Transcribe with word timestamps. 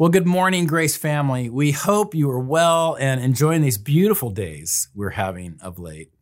Well, 0.00 0.10
good 0.10 0.28
morning, 0.28 0.68
Grace 0.68 0.96
family. 0.96 1.50
We 1.50 1.72
hope 1.72 2.14
you 2.14 2.30
are 2.30 2.38
well 2.38 2.96
and 3.00 3.20
enjoying 3.20 3.62
these 3.62 3.78
beautiful 3.78 4.30
days 4.30 4.86
we're 4.94 5.10
having 5.10 5.58
of 5.60 5.80
late. 5.80 6.12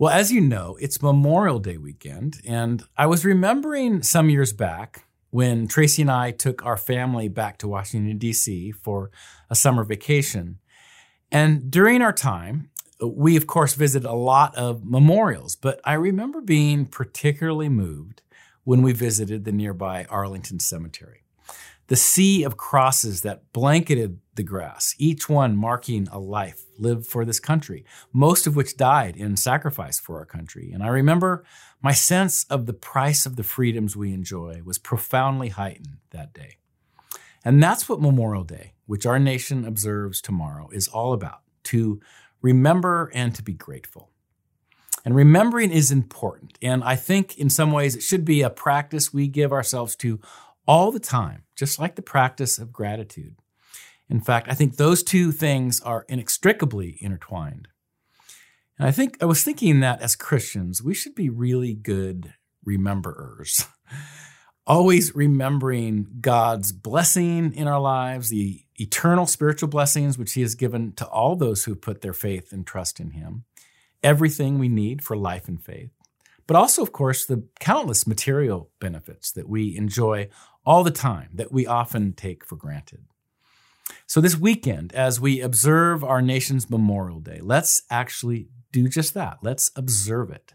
Well, 0.00 0.12
as 0.12 0.32
you 0.32 0.40
know, 0.40 0.76
it's 0.80 1.00
Memorial 1.00 1.60
Day 1.60 1.76
weekend, 1.76 2.40
and 2.44 2.82
I 2.96 3.06
was 3.06 3.24
remembering 3.24 4.02
some 4.02 4.30
years 4.30 4.52
back 4.52 5.04
when 5.30 5.68
Tracy 5.68 6.02
and 6.02 6.10
I 6.10 6.32
took 6.32 6.66
our 6.66 6.76
family 6.76 7.28
back 7.28 7.56
to 7.58 7.68
Washington, 7.68 8.18
D.C. 8.18 8.72
for 8.72 9.12
a 9.48 9.54
summer 9.54 9.84
vacation. 9.84 10.58
And 11.30 11.70
during 11.70 12.02
our 12.02 12.12
time, 12.12 12.70
we 13.00 13.36
of 13.36 13.46
course 13.46 13.74
visited 13.74 14.08
a 14.08 14.12
lot 14.12 14.56
of 14.56 14.84
memorials, 14.84 15.54
but 15.54 15.80
I 15.84 15.92
remember 15.92 16.40
being 16.40 16.86
particularly 16.86 17.68
moved 17.68 18.22
when 18.64 18.82
we 18.82 18.92
visited 18.92 19.44
the 19.44 19.52
nearby 19.52 20.04
Arlington 20.10 20.58
Cemetery 20.58 21.21
the 21.92 21.96
sea 21.96 22.42
of 22.42 22.56
crosses 22.56 23.20
that 23.20 23.52
blanketed 23.52 24.18
the 24.34 24.42
grass, 24.42 24.94
each 24.96 25.28
one 25.28 25.54
marking 25.54 26.08
a 26.10 26.18
life 26.18 26.64
lived 26.78 27.04
for 27.04 27.22
this 27.22 27.38
country, 27.38 27.84
most 28.14 28.46
of 28.46 28.56
which 28.56 28.78
died 28.78 29.14
in 29.14 29.36
sacrifice 29.36 30.00
for 30.00 30.16
our 30.16 30.24
country. 30.24 30.72
And 30.72 30.82
I 30.82 30.88
remember 30.88 31.44
my 31.82 31.92
sense 31.92 32.44
of 32.44 32.64
the 32.64 32.72
price 32.72 33.26
of 33.26 33.36
the 33.36 33.42
freedoms 33.42 33.94
we 33.94 34.14
enjoy 34.14 34.62
was 34.64 34.78
profoundly 34.78 35.50
heightened 35.50 35.98
that 36.12 36.32
day. 36.32 36.56
And 37.44 37.62
that's 37.62 37.90
what 37.90 38.00
Memorial 38.00 38.44
Day, 38.44 38.72
which 38.86 39.04
our 39.04 39.18
nation 39.18 39.66
observes 39.66 40.22
tomorrow, 40.22 40.70
is 40.72 40.88
all 40.88 41.12
about 41.12 41.40
to 41.64 42.00
remember 42.40 43.10
and 43.12 43.34
to 43.34 43.42
be 43.42 43.52
grateful. 43.52 44.08
And 45.04 45.14
remembering 45.14 45.70
is 45.70 45.92
important. 45.92 46.56
And 46.62 46.82
I 46.84 46.96
think 46.96 47.36
in 47.36 47.50
some 47.50 47.70
ways 47.70 47.94
it 47.94 48.02
should 48.02 48.24
be 48.24 48.40
a 48.40 48.48
practice 48.48 49.12
we 49.12 49.28
give 49.28 49.52
ourselves 49.52 49.94
to 49.96 50.20
all 50.66 50.92
the 50.92 51.00
time, 51.00 51.42
just 51.62 51.78
like 51.78 51.94
the 51.94 52.02
practice 52.02 52.58
of 52.58 52.72
gratitude. 52.72 53.36
In 54.08 54.20
fact, 54.20 54.48
I 54.50 54.54
think 54.54 54.78
those 54.78 55.04
two 55.04 55.30
things 55.30 55.80
are 55.80 56.04
inextricably 56.08 56.98
intertwined. 57.00 57.68
And 58.76 58.88
I 58.88 58.90
think 58.90 59.16
I 59.22 59.26
was 59.26 59.44
thinking 59.44 59.78
that 59.78 60.02
as 60.02 60.16
Christians, 60.16 60.82
we 60.82 60.92
should 60.92 61.14
be 61.14 61.30
really 61.30 61.72
good 61.72 62.34
rememberers, 62.66 63.64
always 64.66 65.14
remembering 65.14 66.08
God's 66.20 66.72
blessing 66.72 67.54
in 67.54 67.68
our 67.68 67.80
lives, 67.80 68.28
the 68.28 68.64
eternal 68.74 69.26
spiritual 69.26 69.68
blessings 69.68 70.18
which 70.18 70.32
He 70.32 70.40
has 70.40 70.56
given 70.56 70.94
to 70.94 71.06
all 71.06 71.36
those 71.36 71.62
who 71.66 71.76
put 71.76 72.00
their 72.00 72.12
faith 72.12 72.52
and 72.52 72.66
trust 72.66 72.98
in 72.98 73.12
Him, 73.12 73.44
everything 74.02 74.58
we 74.58 74.68
need 74.68 75.00
for 75.00 75.16
life 75.16 75.46
and 75.46 75.62
faith, 75.64 75.90
but 76.48 76.56
also, 76.56 76.82
of 76.82 76.90
course, 76.90 77.24
the 77.24 77.44
countless 77.60 78.04
material 78.04 78.68
benefits 78.80 79.30
that 79.30 79.48
we 79.48 79.76
enjoy 79.76 80.28
all 80.64 80.84
the 80.84 80.90
time 80.90 81.30
that 81.34 81.52
we 81.52 81.66
often 81.66 82.12
take 82.12 82.44
for 82.44 82.56
granted. 82.56 83.04
So, 84.06 84.20
this 84.20 84.38
weekend, 84.38 84.92
as 84.94 85.20
we 85.20 85.40
observe 85.40 86.04
our 86.04 86.22
nation's 86.22 86.70
Memorial 86.70 87.20
Day, 87.20 87.40
let's 87.42 87.82
actually 87.90 88.48
do 88.70 88.88
just 88.88 89.14
that. 89.14 89.38
Let's 89.42 89.70
observe 89.76 90.30
it 90.30 90.54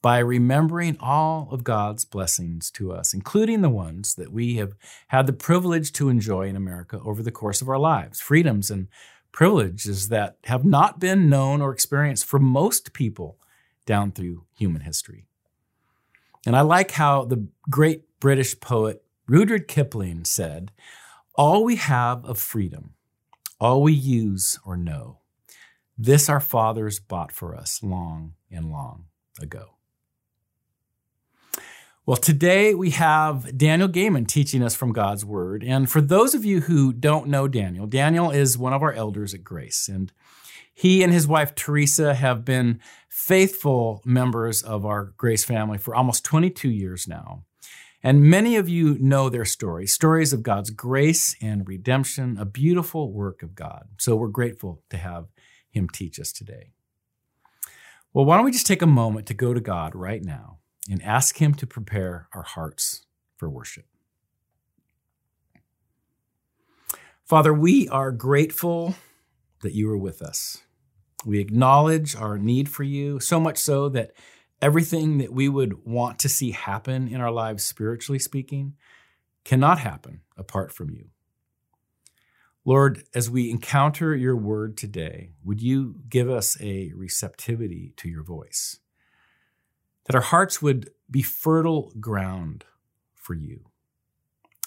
by 0.00 0.18
remembering 0.18 0.96
all 1.00 1.48
of 1.50 1.64
God's 1.64 2.04
blessings 2.04 2.70
to 2.72 2.92
us, 2.92 3.12
including 3.12 3.62
the 3.62 3.68
ones 3.68 4.14
that 4.14 4.32
we 4.32 4.56
have 4.56 4.74
had 5.08 5.26
the 5.26 5.32
privilege 5.32 5.92
to 5.94 6.08
enjoy 6.08 6.48
in 6.48 6.56
America 6.56 7.00
over 7.04 7.22
the 7.22 7.32
course 7.32 7.60
of 7.60 7.68
our 7.68 7.78
lives, 7.78 8.20
freedoms 8.20 8.70
and 8.70 8.88
privileges 9.32 10.08
that 10.08 10.36
have 10.44 10.64
not 10.64 11.00
been 11.00 11.28
known 11.28 11.60
or 11.60 11.72
experienced 11.72 12.24
for 12.24 12.38
most 12.38 12.92
people 12.92 13.38
down 13.86 14.12
through 14.12 14.44
human 14.56 14.82
history. 14.82 15.26
And 16.46 16.54
I 16.54 16.60
like 16.60 16.92
how 16.92 17.24
the 17.24 17.48
great 17.68 18.04
British 18.20 18.58
poet 18.60 19.02
Rudyard 19.28 19.68
Kipling 19.68 20.24
said, 20.24 20.72
All 21.34 21.62
we 21.62 21.76
have 21.76 22.24
of 22.24 22.38
freedom, 22.38 22.94
all 23.60 23.82
we 23.82 23.92
use 23.92 24.58
or 24.64 24.76
know, 24.76 25.18
this 25.98 26.30
our 26.30 26.40
fathers 26.40 26.98
bought 26.98 27.30
for 27.30 27.54
us 27.54 27.82
long 27.82 28.32
and 28.50 28.70
long 28.70 29.04
ago. 29.40 29.74
Well, 32.06 32.16
today 32.16 32.72
we 32.72 32.90
have 32.90 33.58
Daniel 33.58 33.86
Gaiman 33.88 34.26
teaching 34.26 34.62
us 34.62 34.74
from 34.74 34.94
God's 34.94 35.26
Word. 35.26 35.62
And 35.62 35.90
for 35.90 36.00
those 36.00 36.34
of 36.34 36.42
you 36.42 36.62
who 36.62 36.94
don't 36.94 37.28
know 37.28 37.48
Daniel, 37.48 37.86
Daniel 37.86 38.30
is 38.30 38.56
one 38.56 38.72
of 38.72 38.82
our 38.82 38.94
elders 38.94 39.34
at 39.34 39.44
Grace. 39.44 39.88
And 39.88 40.10
he 40.72 41.02
and 41.02 41.12
his 41.12 41.26
wife 41.26 41.54
Teresa 41.54 42.14
have 42.14 42.46
been 42.46 42.80
faithful 43.10 44.00
members 44.06 44.62
of 44.62 44.86
our 44.86 45.12
Grace 45.18 45.44
family 45.44 45.76
for 45.76 45.94
almost 45.94 46.24
22 46.24 46.70
years 46.70 47.06
now. 47.06 47.44
And 48.02 48.22
many 48.22 48.56
of 48.56 48.68
you 48.68 48.96
know 49.00 49.28
their 49.28 49.44
stories, 49.44 49.92
stories 49.92 50.32
of 50.32 50.42
God's 50.42 50.70
grace 50.70 51.34
and 51.42 51.66
redemption, 51.66 52.36
a 52.38 52.44
beautiful 52.44 53.12
work 53.12 53.42
of 53.42 53.54
God. 53.54 53.88
So 53.98 54.14
we're 54.14 54.28
grateful 54.28 54.82
to 54.90 54.96
have 54.96 55.26
him 55.70 55.88
teach 55.88 56.20
us 56.20 56.32
today. 56.32 56.70
Well, 58.12 58.24
why 58.24 58.36
don't 58.36 58.44
we 58.44 58.52
just 58.52 58.66
take 58.66 58.82
a 58.82 58.86
moment 58.86 59.26
to 59.26 59.34
go 59.34 59.52
to 59.52 59.60
God 59.60 59.94
right 59.94 60.24
now 60.24 60.58
and 60.88 61.02
ask 61.02 61.38
him 61.38 61.54
to 61.54 61.66
prepare 61.66 62.28
our 62.34 62.42
hearts 62.42 63.04
for 63.36 63.50
worship? 63.50 63.86
Father, 67.24 67.52
we 67.52 67.88
are 67.88 68.10
grateful 68.10 68.94
that 69.62 69.74
you 69.74 69.90
are 69.90 69.98
with 69.98 70.22
us. 70.22 70.62
We 71.26 71.40
acknowledge 71.40 72.16
our 72.16 72.38
need 72.38 72.68
for 72.68 72.84
you, 72.84 73.20
so 73.20 73.38
much 73.40 73.58
so 73.58 73.88
that 73.90 74.12
everything 74.60 75.18
that 75.18 75.32
we 75.32 75.48
would 75.48 75.84
want 75.84 76.18
to 76.20 76.28
see 76.28 76.50
happen 76.50 77.08
in 77.08 77.20
our 77.20 77.30
lives, 77.30 77.64
spiritually 77.64 78.18
speaking, 78.18 78.74
cannot 79.44 79.78
happen 79.78 80.20
apart 80.36 80.72
from 80.72 80.90
you. 80.90 81.08
Lord, 82.64 83.04
as 83.14 83.30
we 83.30 83.50
encounter 83.50 84.14
your 84.14 84.36
word 84.36 84.76
today, 84.76 85.30
would 85.42 85.62
you 85.62 85.96
give 86.08 86.28
us 86.28 86.60
a 86.60 86.92
receptivity 86.94 87.94
to 87.96 88.08
your 88.08 88.22
voice? 88.22 88.78
That 90.04 90.14
our 90.14 90.20
hearts 90.22 90.60
would 90.60 90.90
be 91.10 91.22
fertile 91.22 91.92
ground 91.98 92.64
for 93.14 93.34
you, 93.34 93.70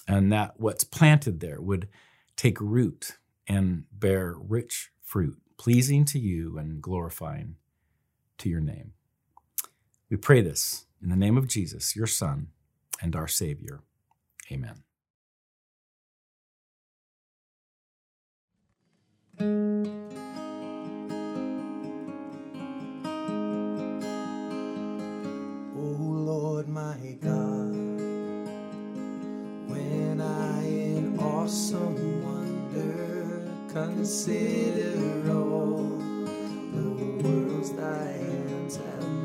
and 0.08 0.32
that 0.32 0.54
what's 0.58 0.84
planted 0.84 1.40
there 1.40 1.60
would 1.60 1.88
take 2.34 2.60
root 2.60 3.18
and 3.46 3.84
bear 3.92 4.34
rich 4.36 4.90
fruit, 5.00 5.38
pleasing 5.56 6.04
to 6.06 6.18
you 6.18 6.58
and 6.58 6.82
glorifying 6.82 7.56
to 8.38 8.48
your 8.48 8.60
name. 8.60 8.94
We 10.12 10.18
pray 10.18 10.42
this 10.42 10.84
in 11.02 11.08
the 11.08 11.16
name 11.16 11.38
of 11.38 11.48
Jesus, 11.48 11.96
your 11.96 12.06
Son, 12.06 12.48
and 13.00 13.16
our 13.16 13.26
Savior. 13.26 13.80
Amen. 14.50 14.82
Oh 25.74 25.96
Lord 25.96 26.68
my 26.68 27.16
God, 27.22 27.72
when 29.70 30.20
I 30.20 30.62
in 30.62 31.18
awesome 31.18 32.22
wonder 32.22 33.50
consider 33.72 35.32
all 35.32 35.96
the 36.74 37.22
worlds 37.22 37.72
thy 37.72 38.08
hands 38.08 38.76
have 38.76 39.21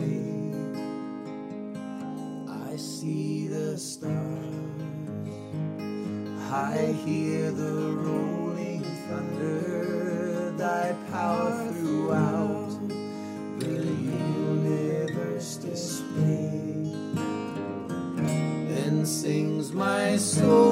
see 2.78 3.48
the 3.48 3.78
stars. 3.78 4.14
I 6.52 6.96
hear 7.06 7.52
the 7.52 7.92
rolling 7.98 8.84
thunder, 9.08 10.54
thy 10.58 10.96
power 11.12 11.72
throughout 11.74 12.70
the 13.60 13.84
universe 14.38 15.58
display. 15.58 16.94
Then 18.70 19.06
sings 19.06 19.72
my 19.72 20.16
soul, 20.18 20.67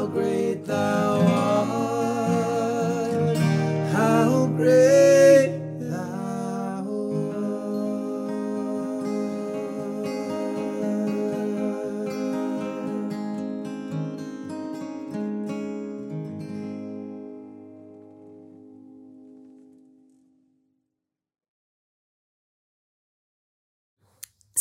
How 0.00 0.06
great 0.06 0.64
thou 0.64 0.89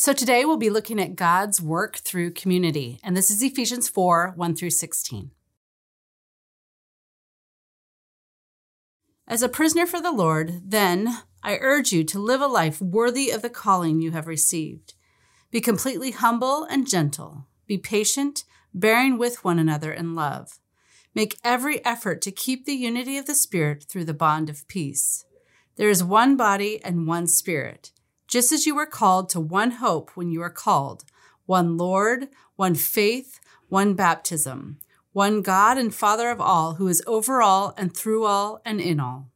So 0.09 0.13
today 0.13 0.43
we'll 0.43 0.57
be 0.57 0.71
looking 0.71 0.99
at 0.99 1.15
God's 1.15 1.61
work 1.61 1.97
through 1.97 2.31
community, 2.31 2.99
and 3.03 3.15
this 3.15 3.29
is 3.29 3.43
Ephesians 3.43 3.87
4 3.87 4.33
1 4.35 4.55
through 4.55 4.71
16. 4.71 5.29
As 9.27 9.43
a 9.43 9.47
prisoner 9.47 9.85
for 9.85 10.01
the 10.01 10.11
Lord, 10.11 10.63
then 10.65 11.19
I 11.43 11.59
urge 11.61 11.91
you 11.91 12.03
to 12.05 12.17
live 12.17 12.41
a 12.41 12.47
life 12.47 12.81
worthy 12.81 13.29
of 13.29 13.43
the 13.43 13.51
calling 13.51 14.01
you 14.01 14.09
have 14.09 14.25
received. 14.25 14.95
Be 15.51 15.61
completely 15.61 16.09
humble 16.09 16.63
and 16.63 16.89
gentle. 16.89 17.45
Be 17.67 17.77
patient, 17.77 18.45
bearing 18.73 19.19
with 19.19 19.43
one 19.43 19.59
another 19.59 19.93
in 19.93 20.15
love. 20.15 20.57
Make 21.13 21.37
every 21.43 21.85
effort 21.85 22.23
to 22.23 22.31
keep 22.31 22.65
the 22.65 22.73
unity 22.73 23.19
of 23.19 23.27
the 23.27 23.35
Spirit 23.35 23.83
through 23.83 24.05
the 24.05 24.15
bond 24.15 24.49
of 24.49 24.67
peace. 24.67 25.25
There 25.75 25.87
is 25.87 26.03
one 26.03 26.35
body 26.35 26.83
and 26.83 27.05
one 27.05 27.27
Spirit, 27.27 27.91
just 28.29 28.51
as 28.51 28.65
you 28.65 28.75
were 28.75 28.85
called 28.85 29.27
to 29.29 29.39
one 29.39 29.71
hope 29.71 30.11
when 30.15 30.31
you 30.31 30.39
were 30.39 30.51
called, 30.51 31.03
one 31.45 31.77
Lord, 31.77 32.27
one 32.55 32.75
faith, 32.75 33.39
one 33.69 33.95
baptism, 33.95 34.77
one 35.11 35.41
God 35.41 35.77
and 35.79 35.93
Father 35.93 36.29
of 36.29 36.39
all, 36.39 36.75
who 36.75 36.87
is 36.87 37.03
over 37.07 37.41
all 37.41 37.73
and 37.75 37.95
through 37.95 38.25
all 38.25 38.61
and 38.63 38.79
in 38.79 38.99
all. 38.99 39.29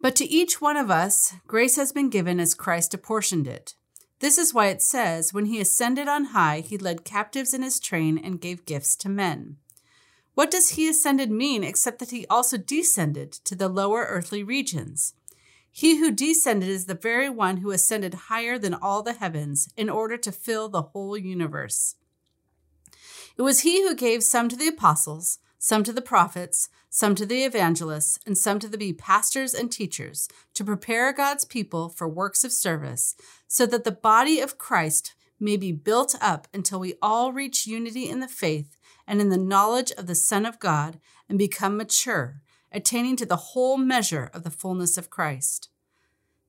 But 0.00 0.16
to 0.16 0.24
each 0.26 0.60
one 0.60 0.76
of 0.76 0.90
us, 0.90 1.34
grace 1.46 1.76
has 1.76 1.92
been 1.92 2.10
given 2.10 2.40
as 2.40 2.54
Christ 2.54 2.92
apportioned 2.92 3.46
it. 3.46 3.74
This 4.18 4.38
is 4.38 4.52
why 4.52 4.66
it 4.66 4.82
says, 4.82 5.32
When 5.32 5.46
he 5.46 5.60
ascended 5.60 6.08
on 6.08 6.26
high, 6.26 6.60
he 6.60 6.76
led 6.76 7.04
captives 7.04 7.54
in 7.54 7.62
his 7.62 7.78
train 7.78 8.18
and 8.18 8.40
gave 8.40 8.66
gifts 8.66 8.96
to 8.96 9.08
men. 9.08 9.56
What 10.34 10.50
does 10.50 10.70
he 10.70 10.88
ascended 10.88 11.30
mean 11.30 11.62
except 11.62 11.98
that 12.00 12.10
he 12.10 12.26
also 12.26 12.56
descended 12.56 13.32
to 13.32 13.54
the 13.54 13.68
lower 13.68 14.06
earthly 14.08 14.42
regions? 14.42 15.14
He 15.78 15.98
who 15.98 16.10
descended 16.10 16.70
is 16.70 16.86
the 16.86 16.94
very 16.94 17.28
one 17.28 17.58
who 17.58 17.70
ascended 17.70 18.14
higher 18.14 18.58
than 18.58 18.72
all 18.72 19.02
the 19.02 19.12
heavens 19.12 19.68
in 19.76 19.90
order 19.90 20.16
to 20.16 20.32
fill 20.32 20.70
the 20.70 20.80
whole 20.80 21.18
universe. 21.18 21.96
It 23.36 23.42
was 23.42 23.60
he 23.60 23.82
who 23.82 23.94
gave 23.94 24.24
some 24.24 24.48
to 24.48 24.56
the 24.56 24.68
apostles, 24.68 25.38
some 25.58 25.84
to 25.84 25.92
the 25.92 26.00
prophets, 26.00 26.70
some 26.88 27.14
to 27.16 27.26
the 27.26 27.44
evangelists, 27.44 28.18
and 28.24 28.38
some 28.38 28.58
to 28.60 28.68
the 28.68 28.78
be 28.78 28.94
pastors 28.94 29.52
and 29.52 29.70
teachers, 29.70 30.30
to 30.54 30.64
prepare 30.64 31.12
God's 31.12 31.44
people 31.44 31.90
for 31.90 32.08
works 32.08 32.42
of 32.42 32.52
service, 32.52 33.14
so 33.46 33.66
that 33.66 33.84
the 33.84 33.92
body 33.92 34.40
of 34.40 34.56
Christ 34.56 35.14
may 35.38 35.58
be 35.58 35.72
built 35.72 36.14
up 36.22 36.48
until 36.54 36.80
we 36.80 36.94
all 37.02 37.34
reach 37.34 37.66
unity 37.66 38.08
in 38.08 38.20
the 38.20 38.28
faith 38.28 38.78
and 39.06 39.20
in 39.20 39.28
the 39.28 39.36
knowledge 39.36 39.92
of 39.98 40.06
the 40.06 40.14
Son 40.14 40.46
of 40.46 40.58
God 40.58 40.98
and 41.28 41.38
become 41.38 41.76
mature, 41.76 42.40
attaining 42.72 43.16
to 43.16 43.26
the 43.26 43.36
whole 43.36 43.76
measure 43.76 44.30
of 44.32 44.42
the 44.42 44.50
fullness 44.50 44.96
of 44.96 45.10
Christ. 45.10 45.68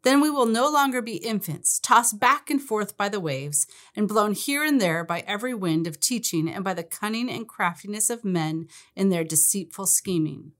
Then 0.03 0.21
we 0.21 0.29
will 0.29 0.45
no 0.45 0.69
longer 0.69 1.01
be 1.01 1.17
infants, 1.17 1.79
tossed 1.79 2.19
back 2.19 2.49
and 2.49 2.61
forth 2.61 2.95
by 2.95 3.09
the 3.09 3.19
waves, 3.19 3.67
and 3.95 4.07
blown 4.07 4.33
here 4.33 4.63
and 4.63 4.79
there 4.79 5.03
by 5.03 5.23
every 5.27 5.53
wind 5.53 5.87
of 5.87 5.99
teaching 5.99 6.47
and 6.47 6.63
by 6.63 6.73
the 6.73 6.83
cunning 6.83 7.29
and 7.29 7.47
craftiness 7.47 8.09
of 8.09 8.23
men 8.23 8.67
in 8.95 9.09
their 9.09 9.23
deceitful 9.23 9.85
scheming. 9.85 10.53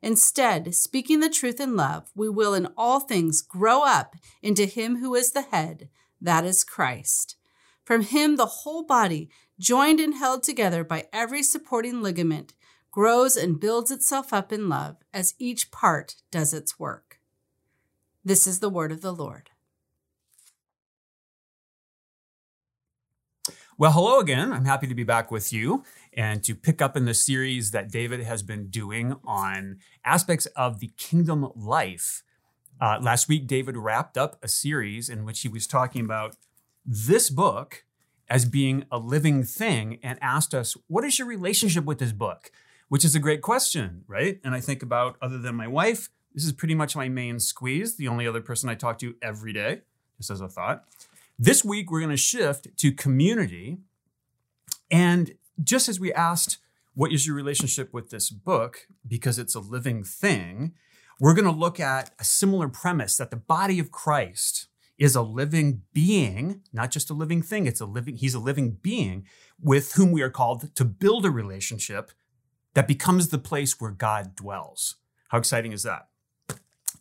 Instead, 0.00 0.74
speaking 0.74 1.20
the 1.20 1.30
truth 1.30 1.60
in 1.60 1.76
love, 1.76 2.10
we 2.14 2.28
will 2.28 2.54
in 2.54 2.68
all 2.76 3.00
things 3.00 3.42
grow 3.42 3.82
up 3.82 4.16
into 4.42 4.64
Him 4.64 4.96
who 4.96 5.14
is 5.14 5.32
the 5.32 5.42
head, 5.42 5.88
that 6.20 6.44
is 6.44 6.64
Christ. 6.64 7.36
From 7.84 8.02
Him, 8.02 8.36
the 8.36 8.46
whole 8.46 8.84
body, 8.84 9.28
joined 9.58 10.00
and 10.00 10.14
held 10.14 10.42
together 10.42 10.84
by 10.84 11.06
every 11.12 11.42
supporting 11.42 12.02
ligament, 12.02 12.52
grows 12.90 13.36
and 13.36 13.60
builds 13.60 13.90
itself 13.90 14.32
up 14.32 14.52
in 14.52 14.68
love 14.68 14.96
as 15.12 15.34
each 15.38 15.70
part 15.70 16.16
does 16.30 16.54
its 16.54 16.78
work. 16.78 17.20
This 18.24 18.46
is 18.46 18.60
the 18.60 18.70
word 18.70 18.92
of 18.92 19.00
the 19.00 19.12
Lord. 19.12 19.50
Well, 23.76 23.92
hello 23.92 24.18
again. 24.18 24.52
I'm 24.52 24.64
happy 24.64 24.88
to 24.88 24.94
be 24.94 25.04
back 25.04 25.30
with 25.30 25.52
you 25.52 25.84
and 26.12 26.42
to 26.42 26.56
pick 26.56 26.82
up 26.82 26.96
in 26.96 27.04
the 27.04 27.14
series 27.14 27.70
that 27.70 27.92
David 27.92 28.24
has 28.24 28.42
been 28.42 28.70
doing 28.70 29.14
on 29.24 29.78
aspects 30.04 30.46
of 30.56 30.80
the 30.80 30.90
kingdom 30.96 31.52
life. 31.54 32.24
Uh, 32.80 32.98
last 33.00 33.28
week, 33.28 33.46
David 33.46 33.76
wrapped 33.76 34.18
up 34.18 34.36
a 34.42 34.48
series 34.48 35.08
in 35.08 35.24
which 35.24 35.42
he 35.42 35.48
was 35.48 35.68
talking 35.68 36.04
about 36.04 36.34
this 36.84 37.30
book 37.30 37.84
as 38.28 38.44
being 38.44 38.84
a 38.90 38.98
living 38.98 39.44
thing 39.44 40.00
and 40.02 40.18
asked 40.20 40.54
us, 40.54 40.76
What 40.88 41.04
is 41.04 41.18
your 41.18 41.28
relationship 41.28 41.84
with 41.84 41.98
this 41.98 42.12
book? 42.12 42.50
Which 42.88 43.04
is 43.04 43.14
a 43.14 43.20
great 43.20 43.42
question, 43.42 44.04
right? 44.06 44.40
And 44.42 44.54
I 44.54 44.60
think 44.60 44.82
about, 44.82 45.16
other 45.20 45.38
than 45.38 45.54
my 45.54 45.66
wife, 45.66 46.08
this 46.34 46.44
is 46.44 46.52
pretty 46.52 46.74
much 46.74 46.96
my 46.96 47.08
main 47.08 47.38
squeeze, 47.38 47.96
the 47.96 48.08
only 48.08 48.26
other 48.26 48.40
person 48.40 48.68
I 48.68 48.74
talk 48.74 48.98
to 48.98 49.14
every 49.20 49.52
day, 49.52 49.82
just 50.16 50.30
as 50.30 50.40
a 50.40 50.48
thought. 50.48 50.84
This 51.38 51.64
week, 51.64 51.90
we're 51.90 52.00
going 52.00 52.10
to 52.10 52.16
shift 52.16 52.76
to 52.78 52.92
community. 52.92 53.78
And 54.90 55.34
just 55.62 55.88
as 55.88 56.00
we 56.00 56.12
asked, 56.12 56.58
what 56.94 57.12
is 57.12 57.26
your 57.26 57.36
relationship 57.36 57.92
with 57.92 58.10
this 58.10 58.30
book? 58.30 58.88
Because 59.06 59.38
it's 59.38 59.54
a 59.54 59.60
living 59.60 60.02
thing, 60.02 60.74
we're 61.20 61.34
going 61.34 61.44
to 61.44 61.50
look 61.50 61.80
at 61.80 62.10
a 62.18 62.24
similar 62.24 62.68
premise 62.68 63.16
that 63.16 63.30
the 63.30 63.36
body 63.36 63.78
of 63.78 63.90
Christ 63.90 64.68
is 64.98 65.14
a 65.14 65.22
living 65.22 65.82
being, 65.92 66.62
not 66.72 66.90
just 66.90 67.10
a 67.10 67.14
living 67.14 67.42
thing. 67.42 67.66
It's 67.66 67.80
a 67.80 67.86
living, 67.86 68.16
he's 68.16 68.34
a 68.34 68.40
living 68.40 68.78
being 68.82 69.26
with 69.60 69.92
whom 69.92 70.12
we 70.12 70.22
are 70.22 70.30
called 70.30 70.74
to 70.74 70.84
build 70.84 71.24
a 71.24 71.30
relationship 71.30 72.12
that 72.78 72.86
becomes 72.86 73.30
the 73.30 73.38
place 73.38 73.80
where 73.80 73.90
God 73.90 74.36
dwells. 74.36 74.94
How 75.30 75.38
exciting 75.38 75.72
is 75.72 75.82
that? 75.82 76.06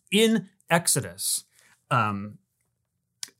In 0.10 0.50
Exodus, 0.72 1.44
um, 1.92 2.40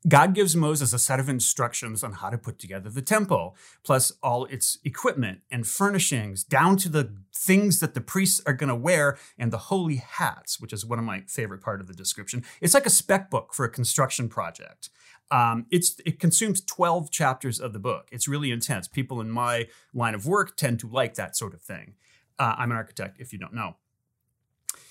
God 0.06 0.36
gives 0.36 0.54
Moses 0.54 0.92
a 0.92 1.00
set 1.00 1.18
of 1.18 1.28
instructions 1.28 2.04
on 2.04 2.12
how 2.12 2.30
to 2.30 2.38
put 2.38 2.60
together 2.60 2.90
the 2.90 3.02
temple, 3.02 3.56
plus 3.82 4.12
all 4.22 4.44
its 4.44 4.78
equipment 4.84 5.40
and 5.50 5.66
furnishings, 5.66 6.44
down 6.44 6.76
to 6.76 6.88
the 6.88 7.12
things 7.34 7.80
that 7.80 7.94
the 7.94 8.00
priests 8.00 8.40
are 8.46 8.52
going 8.52 8.68
to 8.68 8.76
wear 8.76 9.18
and 9.36 9.52
the 9.52 9.58
holy 9.58 9.96
hats, 9.96 10.60
which 10.60 10.72
is 10.72 10.86
one 10.86 11.00
of 11.00 11.04
my 11.04 11.22
favorite 11.26 11.60
part 11.60 11.80
of 11.80 11.88
the 11.88 11.92
description. 11.92 12.44
It's 12.60 12.74
like 12.74 12.86
a 12.86 12.90
spec 12.90 13.30
book 13.30 13.52
for 13.52 13.64
a 13.64 13.68
construction 13.68 14.28
project. 14.28 14.90
Um, 15.32 15.66
it's 15.72 15.96
it 16.06 16.20
consumes 16.20 16.60
12 16.60 17.10
chapters 17.10 17.58
of 17.58 17.72
the 17.72 17.80
book. 17.80 18.08
It's 18.12 18.28
really 18.28 18.52
intense. 18.52 18.86
People 18.86 19.20
in 19.20 19.28
my 19.28 19.66
line 19.92 20.14
of 20.14 20.24
work 20.24 20.56
tend 20.56 20.78
to 20.80 20.88
like 20.88 21.14
that 21.14 21.36
sort 21.36 21.52
of 21.52 21.60
thing. 21.60 21.94
Uh, 22.38 22.54
I'm 22.56 22.70
an 22.70 22.76
architect, 22.76 23.18
if 23.20 23.32
you 23.32 23.38
don't 23.38 23.54
know. 23.54 23.76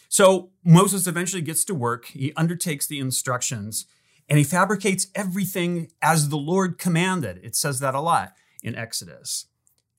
So 0.10 0.52
Moses 0.64 1.08
eventually 1.08 1.42
gets 1.42 1.64
to 1.66 1.76
work. 1.76 2.06
He 2.08 2.34
undertakes 2.34 2.88
the 2.88 3.00
instructions 3.00 3.86
and 4.30 4.38
he 4.38 4.44
fabricates 4.44 5.08
everything 5.16 5.92
as 6.02 6.30
the 6.30 6.38
Lord 6.38 6.78
commanded. 6.78 7.40
It 7.44 7.56
says 7.56 7.80
that 7.80 7.96
a 7.96 8.02
lot 8.02 8.34
in 8.62 8.76
Exodus. 8.76 9.46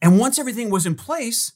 And 0.03 0.19
once 0.19 0.39
everything 0.39 0.71
was 0.71 0.87
in 0.87 0.95
place, 0.95 1.53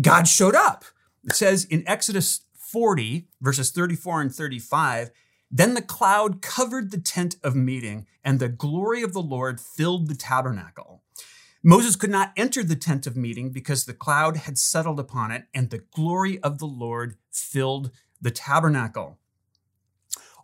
God 0.00 0.26
showed 0.26 0.54
up. 0.54 0.84
It 1.24 1.34
says 1.34 1.64
in 1.64 1.86
Exodus 1.86 2.40
40, 2.54 3.28
verses 3.40 3.70
34 3.70 4.22
and 4.22 4.34
35, 4.34 5.10
then 5.50 5.74
the 5.74 5.82
cloud 5.82 6.42
covered 6.42 6.90
the 6.90 7.00
tent 7.00 7.36
of 7.42 7.56
meeting, 7.56 8.06
and 8.22 8.38
the 8.38 8.48
glory 8.48 9.02
of 9.02 9.12
the 9.12 9.22
Lord 9.22 9.60
filled 9.60 10.06
the 10.06 10.14
tabernacle. 10.14 11.02
Moses 11.62 11.94
could 11.94 12.10
not 12.10 12.32
enter 12.36 12.62
the 12.62 12.76
tent 12.76 13.06
of 13.06 13.16
meeting 13.16 13.50
because 13.50 13.84
the 13.84 13.92
cloud 13.92 14.38
had 14.38 14.56
settled 14.56 14.98
upon 14.98 15.30
it, 15.30 15.44
and 15.52 15.68
the 15.68 15.84
glory 15.94 16.38
of 16.40 16.58
the 16.58 16.66
Lord 16.66 17.16
filled 17.30 17.90
the 18.20 18.30
tabernacle. 18.30 19.18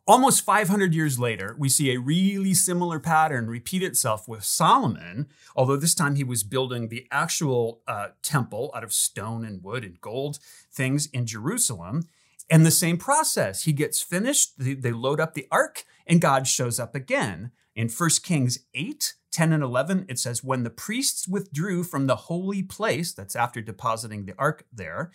Almost 0.09 0.45
500 0.45 0.95
years 0.95 1.19
later, 1.19 1.57
we 1.59 1.69
see 1.69 1.91
a 1.91 1.99
really 1.99 2.55
similar 2.55 3.01
pattern 3.01 3.49
repeat 3.49 3.83
itself 3.83 4.29
with 4.29 4.45
Solomon, 4.45 5.27
although 5.57 5.77
this 5.77 5.97
time 5.97 6.15
he 6.15 6.23
was 6.23 6.45
building 6.45 6.89
the 6.89 7.09
actual 7.11 7.81
uh, 7.89 8.09
temple 8.23 8.71
out 8.73 8.85
of 8.85 8.93
stone 8.93 9.45
and 9.45 9.65
wood 9.65 9.85
and 9.85 10.01
gold 10.01 10.39
things 10.71 11.07
in 11.07 11.27
Jerusalem. 11.27 12.05
And 12.49 12.65
the 12.65 12.71
same 12.71 12.99
process. 12.99 13.65
He 13.65 13.73
gets 13.73 14.01
finished, 14.01 14.53
they, 14.59 14.93
load 14.93 15.19
up 15.19 15.35
the 15.35 15.49
ark, 15.51 15.85
and 16.07 16.21
God 16.21 16.47
shows 16.47 16.79
up 16.79 16.95
again. 16.95 17.51
In 17.75 17.89
1 17.89 18.11
Kings 18.23 18.61
8, 18.75 19.15
10 19.37 19.53
and 19.53 19.63
11, 19.63 20.07
it 20.09 20.19
says, 20.19 20.43
When 20.43 20.63
the 20.63 20.71
priests 20.71 21.29
withdrew 21.29 21.85
from 21.85 22.07
the 22.07 22.17
holy 22.17 22.63
place, 22.63 23.13
that's 23.13 23.37
after 23.37 23.61
depositing 23.61 24.25
the 24.25 24.35
ark 24.39 24.65
there, 24.73 25.13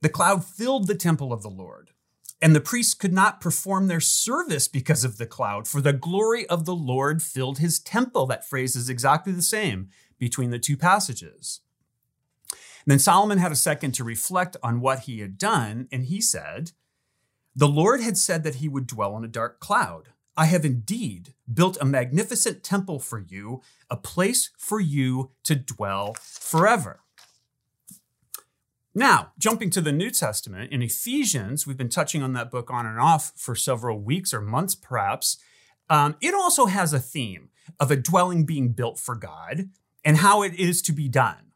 the 0.00 0.08
cloud 0.08 0.42
filled 0.42 0.86
the 0.86 0.94
temple 0.94 1.34
of 1.34 1.42
the 1.42 1.50
Lord. 1.50 1.90
And 2.40 2.56
the 2.56 2.62
priests 2.62 2.94
could 2.94 3.12
not 3.12 3.42
perform 3.42 3.86
their 3.88 4.00
service 4.00 4.68
because 4.68 5.04
of 5.04 5.18
the 5.18 5.26
cloud, 5.26 5.68
for 5.68 5.82
the 5.82 5.92
glory 5.92 6.46
of 6.46 6.64
the 6.64 6.74
Lord 6.74 7.22
filled 7.22 7.58
his 7.58 7.78
temple. 7.78 8.24
That 8.24 8.48
phrase 8.48 8.74
is 8.74 8.88
exactly 8.88 9.34
the 9.34 9.42
same 9.42 9.90
between 10.18 10.48
the 10.48 10.58
two 10.58 10.78
passages. 10.78 11.60
Then 12.86 12.98
Solomon 12.98 13.36
had 13.36 13.52
a 13.52 13.56
second 13.56 13.92
to 13.92 14.04
reflect 14.04 14.56
on 14.62 14.80
what 14.80 15.00
he 15.00 15.20
had 15.20 15.36
done, 15.36 15.88
and 15.92 16.06
he 16.06 16.22
said, 16.22 16.72
The 17.54 17.68
Lord 17.68 18.00
had 18.00 18.16
said 18.16 18.44
that 18.44 18.56
he 18.56 18.68
would 18.68 18.86
dwell 18.86 19.14
in 19.18 19.24
a 19.24 19.28
dark 19.28 19.60
cloud. 19.60 20.08
I 20.38 20.44
have 20.44 20.64
indeed 20.64 21.34
built 21.52 21.76
a 21.80 21.84
magnificent 21.84 22.62
temple 22.62 23.00
for 23.00 23.18
you, 23.18 23.60
a 23.90 23.96
place 23.96 24.50
for 24.56 24.78
you 24.78 25.32
to 25.42 25.56
dwell 25.56 26.14
forever. 26.20 27.00
Now, 28.94 29.32
jumping 29.36 29.70
to 29.70 29.80
the 29.80 29.90
New 29.90 30.12
Testament, 30.12 30.72
in 30.72 30.80
Ephesians, 30.80 31.66
we've 31.66 31.76
been 31.76 31.88
touching 31.88 32.22
on 32.22 32.34
that 32.34 32.52
book 32.52 32.70
on 32.70 32.86
and 32.86 33.00
off 33.00 33.32
for 33.34 33.56
several 33.56 33.98
weeks 33.98 34.32
or 34.32 34.40
months, 34.40 34.76
perhaps. 34.76 35.38
Um, 35.90 36.14
it 36.20 36.34
also 36.34 36.66
has 36.66 36.92
a 36.92 37.00
theme 37.00 37.48
of 37.80 37.90
a 37.90 37.96
dwelling 37.96 38.46
being 38.46 38.68
built 38.68 39.00
for 39.00 39.16
God 39.16 39.70
and 40.04 40.18
how 40.18 40.42
it 40.42 40.54
is 40.54 40.82
to 40.82 40.92
be 40.92 41.08
done. 41.08 41.50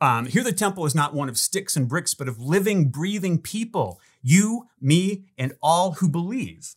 Um, 0.00 0.26
here, 0.26 0.42
the 0.42 0.50
temple 0.50 0.84
is 0.84 0.96
not 0.96 1.14
one 1.14 1.28
of 1.28 1.38
sticks 1.38 1.76
and 1.76 1.88
bricks, 1.88 2.14
but 2.14 2.26
of 2.26 2.40
living, 2.40 2.88
breathing 2.88 3.38
people 3.38 4.00
you, 4.20 4.66
me, 4.80 5.26
and 5.38 5.52
all 5.62 5.92
who 5.92 6.08
believe. 6.08 6.74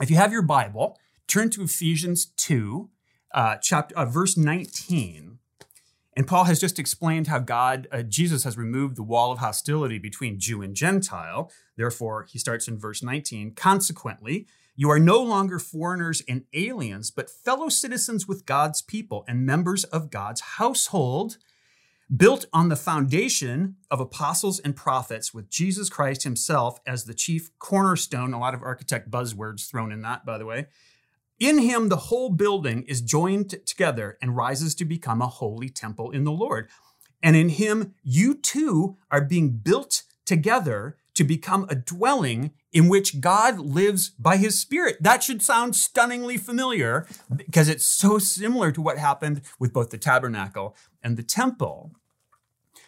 If 0.00 0.10
you 0.10 0.16
have 0.16 0.32
your 0.32 0.42
Bible, 0.42 0.98
turn 1.28 1.50
to 1.50 1.62
Ephesians 1.62 2.32
2, 2.36 2.88
uh, 3.34 3.56
chapter, 3.56 3.94
uh, 3.96 4.06
verse 4.06 4.34
19. 4.34 5.38
And 6.16 6.26
Paul 6.26 6.44
has 6.44 6.58
just 6.58 6.78
explained 6.78 7.26
how 7.26 7.38
God, 7.38 7.86
uh, 7.92 8.02
Jesus 8.02 8.44
has 8.44 8.56
removed 8.56 8.96
the 8.96 9.02
wall 9.02 9.30
of 9.30 9.38
hostility 9.38 9.98
between 9.98 10.40
Jew 10.40 10.62
and 10.62 10.74
Gentile. 10.74 11.52
Therefore, 11.76 12.26
he 12.30 12.38
starts 12.38 12.66
in 12.66 12.78
verse 12.78 13.02
19. 13.02 13.54
Consequently, 13.54 14.46
you 14.74 14.90
are 14.90 14.98
no 14.98 15.22
longer 15.22 15.58
foreigners 15.58 16.22
and 16.26 16.44
aliens, 16.54 17.10
but 17.10 17.28
fellow 17.28 17.68
citizens 17.68 18.26
with 18.26 18.46
God's 18.46 18.80
people 18.80 19.24
and 19.28 19.44
members 19.44 19.84
of 19.84 20.10
God's 20.10 20.40
household, 20.40 21.36
built 22.14 22.46
on 22.52 22.68
the 22.68 22.76
foundation 22.76 23.76
of 23.90 24.00
apostles 24.00 24.58
and 24.58 24.74
prophets, 24.74 25.32
with 25.32 25.48
Jesus 25.48 25.88
Christ 25.88 26.24
himself 26.24 26.80
as 26.86 27.04
the 27.04 27.14
chief 27.14 27.50
cornerstone. 27.58 28.34
A 28.34 28.38
lot 28.38 28.54
of 28.54 28.62
architect 28.62 29.10
buzzwords 29.10 29.68
thrown 29.68 29.92
in 29.92 30.02
that, 30.02 30.26
by 30.26 30.38
the 30.38 30.46
way 30.46 30.66
in 31.40 31.58
him, 31.58 31.88
the 31.88 31.96
whole 31.96 32.28
building 32.28 32.82
is 32.82 33.00
joined 33.00 33.66
together 33.66 34.18
and 34.20 34.36
rises 34.36 34.74
to 34.76 34.84
become 34.84 35.22
a 35.22 35.26
holy 35.26 35.70
temple 35.70 36.10
in 36.10 36.24
the 36.24 36.30
Lord. 36.30 36.68
And 37.22 37.34
in 37.34 37.48
him, 37.48 37.94
you 38.04 38.34
too 38.34 38.98
are 39.10 39.22
being 39.22 39.50
built 39.50 40.02
together 40.26 40.98
to 41.14 41.24
become 41.24 41.66
a 41.68 41.74
dwelling 41.74 42.52
in 42.72 42.88
which 42.88 43.20
God 43.20 43.58
lives 43.58 44.10
by 44.10 44.36
his 44.36 44.58
spirit. 44.58 44.98
That 45.00 45.22
should 45.22 45.42
sound 45.42 45.74
stunningly 45.74 46.36
familiar 46.36 47.06
because 47.34 47.68
it's 47.68 47.86
so 47.86 48.18
similar 48.18 48.70
to 48.70 48.80
what 48.80 48.96
happened 48.96 49.42
with 49.58 49.72
both 49.72 49.90
the 49.90 49.98
tabernacle 49.98 50.76
and 51.02 51.16
the 51.16 51.22
temple. 51.22 51.92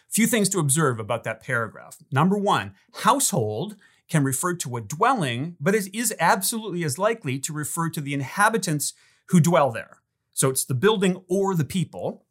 Few 0.09 0.27
things 0.27 0.49
to 0.49 0.59
observe 0.59 0.99
about 0.99 1.23
that 1.23 1.41
paragraph. 1.41 1.97
Number 2.11 2.37
one, 2.37 2.73
household 3.01 3.75
can 4.09 4.23
refer 4.23 4.53
to 4.53 4.77
a 4.77 4.81
dwelling, 4.81 5.55
but 5.59 5.73
it 5.73 5.93
is 5.95 6.13
absolutely 6.19 6.83
as 6.83 6.99
likely 6.99 7.39
to 7.39 7.53
refer 7.53 7.89
to 7.89 8.01
the 8.01 8.13
inhabitants 8.13 8.93
who 9.27 9.39
dwell 9.39 9.71
there. 9.71 10.01
So 10.33 10.49
it's 10.49 10.65
the 10.65 10.75
building 10.75 11.23
or 11.27 11.55
the 11.55 11.65
people. 11.65 12.25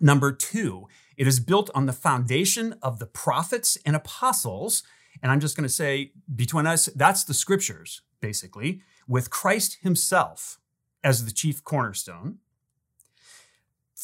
Number 0.00 0.32
two, 0.32 0.88
it 1.16 1.26
is 1.26 1.40
built 1.40 1.70
on 1.74 1.86
the 1.86 1.92
foundation 1.92 2.74
of 2.82 2.98
the 2.98 3.06
prophets 3.06 3.78
and 3.84 3.96
apostles. 3.96 4.82
And 5.22 5.30
I'm 5.32 5.40
just 5.40 5.56
going 5.56 5.66
to 5.66 5.72
say, 5.72 6.12
between 6.34 6.66
us, 6.66 6.86
that's 6.94 7.24
the 7.24 7.34
scriptures, 7.34 8.02
basically, 8.20 8.82
with 9.08 9.30
Christ 9.30 9.78
himself 9.82 10.60
as 11.02 11.24
the 11.24 11.32
chief 11.32 11.62
cornerstone. 11.64 12.38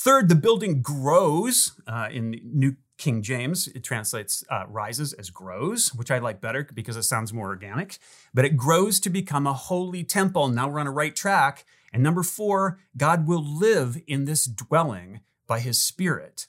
Third, 0.02 0.30
the 0.30 0.34
building 0.34 0.80
grows 0.80 1.72
uh, 1.86 2.08
in 2.10 2.40
New 2.42 2.76
King 2.96 3.20
James, 3.20 3.68
it 3.68 3.84
translates 3.84 4.42
uh, 4.48 4.64
rises 4.66 5.12
as 5.12 5.28
grows, 5.28 5.88
which 5.94 6.10
I 6.10 6.18
like 6.20 6.40
better 6.40 6.66
because 6.72 6.96
it 6.96 7.02
sounds 7.02 7.34
more 7.34 7.48
organic. 7.48 7.98
But 8.32 8.46
it 8.46 8.56
grows 8.56 8.98
to 9.00 9.10
become 9.10 9.46
a 9.46 9.52
holy 9.52 10.02
temple. 10.02 10.48
Now 10.48 10.70
we're 10.70 10.80
on 10.80 10.86
a 10.86 10.90
right 10.90 11.14
track. 11.14 11.66
And 11.92 12.02
number 12.02 12.22
four, 12.22 12.78
God 12.96 13.28
will 13.28 13.44
live 13.44 14.00
in 14.06 14.24
this 14.24 14.46
dwelling 14.46 15.20
by 15.46 15.60
his 15.60 15.82
spirit. 15.82 16.46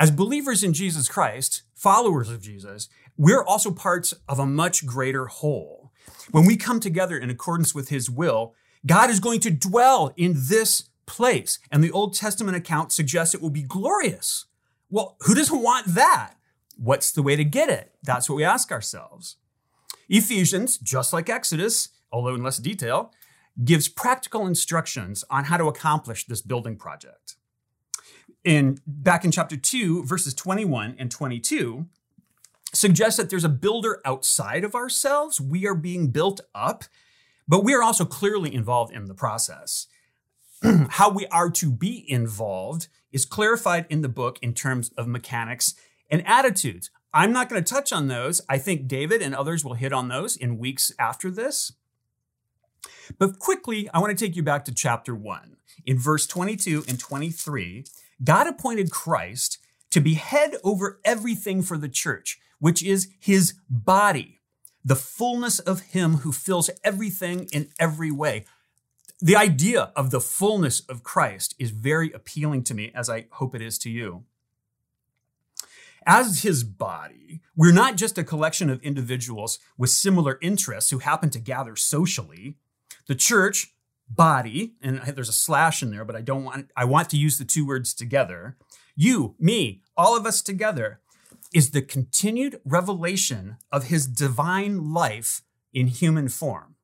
As 0.00 0.10
believers 0.10 0.64
in 0.64 0.72
Jesus 0.72 1.08
Christ, 1.08 1.62
followers 1.72 2.30
of 2.30 2.42
Jesus, 2.42 2.88
we're 3.16 3.44
also 3.44 3.70
parts 3.70 4.12
of 4.28 4.40
a 4.40 4.46
much 4.46 4.84
greater 4.84 5.26
whole. 5.26 5.92
When 6.32 6.46
we 6.46 6.56
come 6.56 6.80
together 6.80 7.16
in 7.16 7.30
accordance 7.30 7.76
with 7.76 7.90
his 7.90 8.10
will, 8.10 8.56
God 8.84 9.08
is 9.08 9.20
going 9.20 9.38
to 9.40 9.50
dwell 9.52 10.12
in 10.16 10.34
this 10.36 10.89
place. 11.10 11.58
And 11.70 11.82
the 11.82 11.90
Old 11.90 12.14
Testament 12.14 12.56
account 12.56 12.92
suggests 12.92 13.34
it 13.34 13.42
will 13.42 13.50
be 13.50 13.62
glorious. 13.62 14.46
Well, 14.88 15.16
who 15.20 15.34
doesn't 15.34 15.62
want 15.62 15.86
that? 15.94 16.34
What's 16.76 17.10
the 17.10 17.22
way 17.22 17.36
to 17.36 17.44
get 17.44 17.68
it? 17.68 17.92
That's 18.02 18.30
what 18.30 18.36
we 18.36 18.44
ask 18.44 18.70
ourselves. 18.70 19.36
Ephesians, 20.08 20.78
just 20.78 21.12
like 21.12 21.28
Exodus, 21.28 21.88
although 22.12 22.34
in 22.34 22.42
less 22.42 22.58
detail, 22.58 23.12
gives 23.64 23.88
practical 23.88 24.46
instructions 24.46 25.24
on 25.28 25.44
how 25.44 25.56
to 25.56 25.66
accomplish 25.66 26.26
this 26.26 26.42
building 26.42 26.76
project. 26.76 27.36
In 28.44 28.78
back 28.86 29.24
in 29.24 29.30
chapter 29.32 29.56
2, 29.56 30.04
verses 30.04 30.32
21 30.32 30.96
and 30.98 31.10
22, 31.10 31.86
suggests 32.72 33.16
that 33.18 33.30
there's 33.30 33.44
a 33.44 33.48
builder 33.48 34.00
outside 34.04 34.64
of 34.64 34.74
ourselves. 34.74 35.40
We 35.40 35.66
are 35.66 35.74
being 35.74 36.08
built 36.08 36.40
up, 36.54 36.84
but 37.46 37.64
we 37.64 37.74
are 37.74 37.82
also 37.82 38.04
clearly 38.04 38.54
involved 38.54 38.94
in 38.94 39.06
the 39.06 39.14
process. 39.14 39.88
how 40.90 41.10
we 41.10 41.26
are 41.28 41.50
to 41.50 41.70
be 41.70 42.04
involved 42.10 42.88
is 43.12 43.24
clarified 43.24 43.86
in 43.88 44.02
the 44.02 44.08
book 44.08 44.38
in 44.42 44.54
terms 44.54 44.90
of 44.96 45.06
mechanics 45.06 45.74
and 46.10 46.26
attitudes. 46.26 46.90
I'm 47.12 47.32
not 47.32 47.48
going 47.48 47.62
to 47.62 47.74
touch 47.74 47.92
on 47.92 48.08
those. 48.08 48.40
I 48.48 48.58
think 48.58 48.86
David 48.86 49.22
and 49.22 49.34
others 49.34 49.64
will 49.64 49.74
hit 49.74 49.92
on 49.92 50.08
those 50.08 50.36
in 50.36 50.58
weeks 50.58 50.92
after 50.98 51.30
this. 51.30 51.72
But 53.18 53.38
quickly, 53.38 53.88
I 53.92 53.98
want 53.98 54.16
to 54.16 54.24
take 54.24 54.36
you 54.36 54.42
back 54.42 54.64
to 54.66 54.74
chapter 54.74 55.14
1. 55.14 55.56
In 55.86 55.98
verse 55.98 56.26
22 56.26 56.84
and 56.88 57.00
23, 57.00 57.84
God 58.22 58.46
appointed 58.46 58.90
Christ 58.90 59.58
to 59.90 60.00
be 60.00 60.14
head 60.14 60.56
over 60.62 61.00
everything 61.04 61.62
for 61.62 61.76
the 61.76 61.88
church, 61.88 62.38
which 62.58 62.82
is 62.82 63.08
his 63.18 63.54
body, 63.68 64.40
the 64.84 64.96
fullness 64.96 65.58
of 65.58 65.80
him 65.80 66.18
who 66.18 66.32
fills 66.32 66.70
everything 66.84 67.48
in 67.52 67.68
every 67.78 68.10
way. 68.10 68.44
The 69.22 69.36
idea 69.36 69.92
of 69.94 70.10
the 70.10 70.20
fullness 70.20 70.80
of 70.80 71.02
Christ 71.02 71.54
is 71.58 71.72
very 71.72 72.10
appealing 72.12 72.64
to 72.64 72.74
me, 72.74 72.90
as 72.94 73.10
I 73.10 73.26
hope 73.32 73.54
it 73.54 73.60
is 73.60 73.78
to 73.80 73.90
you. 73.90 74.24
As 76.06 76.42
his 76.42 76.64
body, 76.64 77.42
we're 77.54 77.72
not 77.72 77.96
just 77.96 78.16
a 78.16 78.24
collection 78.24 78.70
of 78.70 78.82
individuals 78.82 79.58
with 79.76 79.90
similar 79.90 80.38
interests 80.40 80.90
who 80.90 81.00
happen 81.00 81.28
to 81.30 81.38
gather 81.38 81.76
socially. 81.76 82.56
The 83.08 83.14
church 83.14 83.74
body, 84.08 84.72
and 84.80 85.02
there's 85.02 85.28
a 85.28 85.34
slash 85.34 85.82
in 85.82 85.90
there, 85.90 86.06
but 86.06 86.16
I 86.16 86.22
don't 86.22 86.44
want, 86.44 86.70
I 86.74 86.86
want 86.86 87.10
to 87.10 87.18
use 87.18 87.36
the 87.36 87.44
two 87.44 87.66
words 87.66 87.92
together. 87.92 88.56
You, 88.96 89.34
me, 89.38 89.82
all 89.98 90.16
of 90.16 90.24
us 90.24 90.40
together 90.40 91.00
is 91.52 91.72
the 91.72 91.82
continued 91.82 92.60
revelation 92.64 93.58
of 93.70 93.84
his 93.84 94.06
divine 94.06 94.92
life 94.94 95.42
in 95.74 95.88
human 95.88 96.28
form. 96.28 96.76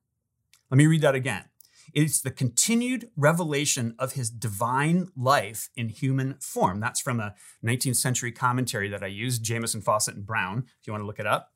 Let 0.69 0.77
me 0.77 0.85
read 0.85 1.01
that 1.01 1.15
again. 1.15 1.45
It's 1.93 2.21
the 2.21 2.31
continued 2.31 3.09
revelation 3.15 3.95
of 3.97 4.13
his 4.13 4.29
divine 4.29 5.07
life 5.15 5.69
in 5.75 5.89
human 5.89 6.35
form. 6.39 6.79
That's 6.79 7.01
from 7.01 7.19
a 7.19 7.35
19th 7.63 7.95
century 7.95 8.31
commentary 8.31 8.89
that 8.89 9.03
I 9.03 9.07
used, 9.07 9.43
Jamieson, 9.43 9.81
Fausset, 9.81 10.15
and 10.15 10.25
Brown, 10.25 10.65
if 10.79 10.87
you 10.87 10.93
want 10.93 11.01
to 11.01 11.07
look 11.07 11.19
it 11.19 11.27
up. 11.27 11.51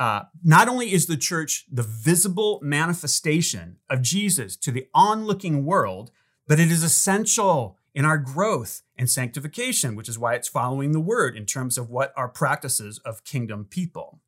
Uh, 0.00 0.24
not 0.42 0.68
only 0.68 0.92
is 0.92 1.06
the 1.06 1.16
church 1.16 1.64
the 1.70 1.82
visible 1.82 2.58
manifestation 2.62 3.76
of 3.88 4.02
Jesus 4.02 4.56
to 4.56 4.72
the 4.72 4.88
onlooking 4.94 5.64
world, 5.64 6.10
but 6.48 6.58
it 6.58 6.70
is 6.70 6.82
essential 6.82 7.78
in 7.94 8.04
our 8.04 8.18
growth 8.18 8.82
and 8.96 9.08
sanctification, 9.08 9.94
which 9.94 10.08
is 10.08 10.18
why 10.18 10.34
it's 10.34 10.48
following 10.48 10.92
the 10.92 11.00
word 11.00 11.36
in 11.36 11.46
terms 11.46 11.76
of 11.76 11.90
what 11.90 12.12
are 12.16 12.28
practices 12.28 12.98
of 13.04 13.24
kingdom 13.24 13.64
people. 13.64 14.20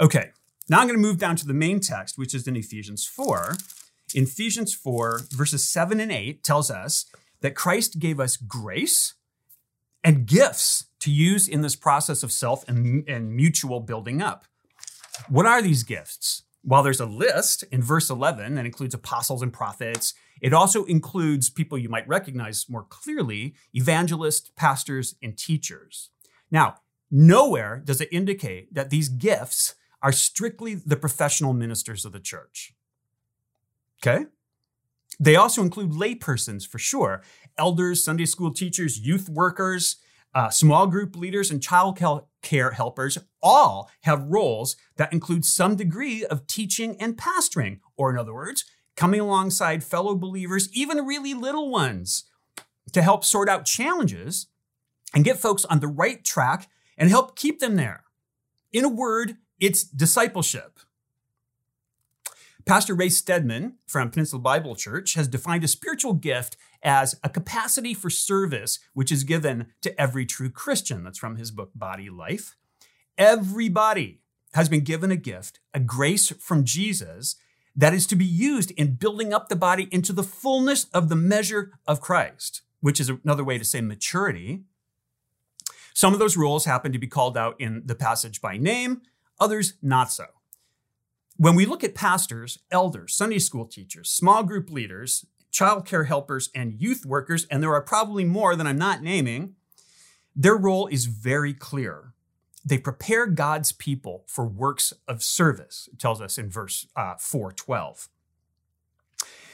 Okay, 0.00 0.30
now 0.70 0.78
I'm 0.78 0.86
going 0.86 0.96
to 0.96 1.02
move 1.02 1.18
down 1.18 1.34
to 1.34 1.46
the 1.46 1.52
main 1.52 1.80
text, 1.80 2.16
which 2.16 2.32
is 2.32 2.46
in 2.46 2.54
Ephesians 2.54 3.04
4. 3.04 3.56
In 4.14 4.22
Ephesians 4.22 4.72
4, 4.72 5.22
verses 5.32 5.64
7 5.64 5.98
and 5.98 6.12
8 6.12 6.44
tells 6.44 6.70
us 6.70 7.06
that 7.40 7.56
Christ 7.56 7.98
gave 7.98 8.20
us 8.20 8.36
grace 8.36 9.14
and 10.04 10.26
gifts 10.26 10.86
to 11.00 11.10
use 11.10 11.48
in 11.48 11.62
this 11.62 11.74
process 11.74 12.22
of 12.22 12.30
self 12.30 12.66
and, 12.68 13.06
and 13.08 13.34
mutual 13.34 13.80
building 13.80 14.22
up. 14.22 14.44
What 15.28 15.44
are 15.44 15.60
these 15.60 15.82
gifts? 15.82 16.44
While 16.62 16.84
there's 16.84 17.00
a 17.00 17.06
list 17.06 17.64
in 17.72 17.82
verse 17.82 18.08
11 18.08 18.54
that 18.54 18.64
includes 18.64 18.94
apostles 18.94 19.42
and 19.42 19.52
prophets, 19.52 20.14
it 20.40 20.52
also 20.52 20.84
includes 20.84 21.50
people 21.50 21.78
you 21.78 21.88
might 21.88 22.06
recognize 22.06 22.66
more 22.68 22.84
clearly 22.84 23.54
evangelists, 23.74 24.52
pastors, 24.54 25.16
and 25.20 25.36
teachers. 25.36 26.10
Now, 26.48 26.76
nowhere 27.10 27.82
does 27.84 28.00
it 28.00 28.12
indicate 28.12 28.72
that 28.72 28.90
these 28.90 29.08
gifts 29.08 29.74
are 30.02 30.12
strictly 30.12 30.74
the 30.74 30.96
professional 30.96 31.52
ministers 31.52 32.04
of 32.04 32.12
the 32.12 32.20
church. 32.20 32.72
Okay? 34.02 34.26
They 35.18 35.36
also 35.36 35.62
include 35.62 35.92
laypersons 35.92 36.66
for 36.66 36.78
sure 36.78 37.22
elders, 37.58 38.02
Sunday 38.02 38.24
school 38.24 38.52
teachers, 38.52 38.98
youth 38.98 39.28
workers, 39.28 39.96
uh, 40.34 40.48
small 40.48 40.86
group 40.86 41.16
leaders, 41.16 41.50
and 41.50 41.62
child 41.62 42.00
care 42.42 42.70
helpers 42.70 43.18
all 43.42 43.90
have 44.02 44.22
roles 44.24 44.76
that 44.96 45.12
include 45.12 45.44
some 45.44 45.76
degree 45.76 46.24
of 46.24 46.46
teaching 46.46 46.96
and 47.00 47.16
pastoring, 47.16 47.80
or 47.96 48.10
in 48.10 48.16
other 48.16 48.32
words, 48.32 48.64
coming 48.96 49.20
alongside 49.20 49.84
fellow 49.84 50.14
believers, 50.14 50.68
even 50.72 51.04
really 51.04 51.34
little 51.34 51.70
ones, 51.70 52.24
to 52.92 53.02
help 53.02 53.24
sort 53.24 53.48
out 53.48 53.66
challenges 53.66 54.46
and 55.14 55.24
get 55.24 55.38
folks 55.38 55.64
on 55.66 55.80
the 55.80 55.88
right 55.88 56.24
track 56.24 56.68
and 56.96 57.10
help 57.10 57.36
keep 57.36 57.58
them 57.58 57.76
there. 57.76 58.04
In 58.72 58.84
a 58.84 58.88
word, 58.88 59.36
it's 59.60 59.84
discipleship. 59.84 60.80
Pastor 62.66 62.94
Ray 62.94 63.08
Stedman 63.08 63.76
from 63.86 64.10
Peninsula 64.10 64.40
Bible 64.40 64.76
Church 64.76 65.14
has 65.14 65.28
defined 65.28 65.64
a 65.64 65.68
spiritual 65.68 66.12
gift 66.14 66.56
as 66.82 67.18
a 67.22 67.28
capacity 67.28 67.94
for 67.94 68.10
service 68.10 68.78
which 68.92 69.10
is 69.10 69.24
given 69.24 69.66
to 69.80 69.98
every 70.00 70.26
true 70.26 70.50
Christian. 70.50 71.04
That's 71.04 71.18
from 71.18 71.36
his 71.36 71.50
book, 71.50 71.70
Body 71.74 72.10
Life. 72.10 72.56
Everybody 73.16 74.20
has 74.54 74.68
been 74.68 74.84
given 74.84 75.10
a 75.10 75.16
gift, 75.16 75.60
a 75.72 75.80
grace 75.80 76.30
from 76.38 76.64
Jesus 76.64 77.36
that 77.76 77.94
is 77.94 78.06
to 78.08 78.16
be 78.16 78.24
used 78.24 78.72
in 78.72 78.96
building 78.96 79.32
up 79.32 79.48
the 79.48 79.56
body 79.56 79.88
into 79.90 80.12
the 80.12 80.22
fullness 80.22 80.84
of 80.92 81.08
the 81.08 81.16
measure 81.16 81.72
of 81.86 82.00
Christ, 82.00 82.62
which 82.80 83.00
is 83.00 83.10
another 83.10 83.44
way 83.44 83.58
to 83.58 83.64
say 83.64 83.80
maturity. 83.80 84.62
Some 85.94 86.12
of 86.12 86.18
those 86.18 86.36
roles 86.36 86.64
happen 86.64 86.92
to 86.92 86.98
be 86.98 87.06
called 87.06 87.36
out 87.36 87.60
in 87.60 87.82
the 87.84 87.94
passage 87.94 88.40
by 88.40 88.56
name, 88.56 89.02
others 89.40 89.74
not 89.82 90.12
so. 90.12 90.26
When 91.36 91.54
we 91.54 91.64
look 91.64 91.82
at 91.82 91.94
pastors, 91.94 92.58
elders, 92.70 93.14
Sunday 93.14 93.38
school 93.38 93.64
teachers, 93.64 94.10
small 94.10 94.42
group 94.42 94.70
leaders, 94.70 95.24
childcare 95.50 96.06
helpers, 96.06 96.50
and 96.54 96.80
youth 96.80 97.06
workers, 97.06 97.46
and 97.50 97.62
there 97.62 97.72
are 97.72 97.82
probably 97.82 98.24
more 98.24 98.54
than 98.54 98.66
I'm 98.66 98.78
not 98.78 99.02
naming, 99.02 99.54
their 100.36 100.56
role 100.56 100.86
is 100.86 101.06
very 101.06 101.54
clear. 101.54 102.12
They 102.64 102.78
prepare 102.78 103.26
God's 103.26 103.72
people 103.72 104.24
for 104.26 104.44
works 104.44 104.92
of 105.08 105.22
service, 105.22 105.88
it 105.92 105.98
tells 105.98 106.20
us 106.20 106.36
in 106.36 106.50
verse 106.50 106.86
uh, 106.94 107.14
412. 107.18 108.08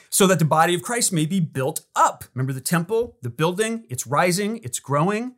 So 0.09 0.27
that 0.27 0.39
the 0.39 0.45
body 0.45 0.73
of 0.73 0.81
Christ 0.81 1.11
may 1.13 1.25
be 1.25 1.39
built 1.39 1.85
up. 1.95 2.25
Remember 2.33 2.53
the 2.53 2.61
temple, 2.61 3.17
the 3.21 3.29
building, 3.29 3.85
it's 3.89 4.07
rising, 4.07 4.59
it's 4.63 4.79
growing. 4.79 5.35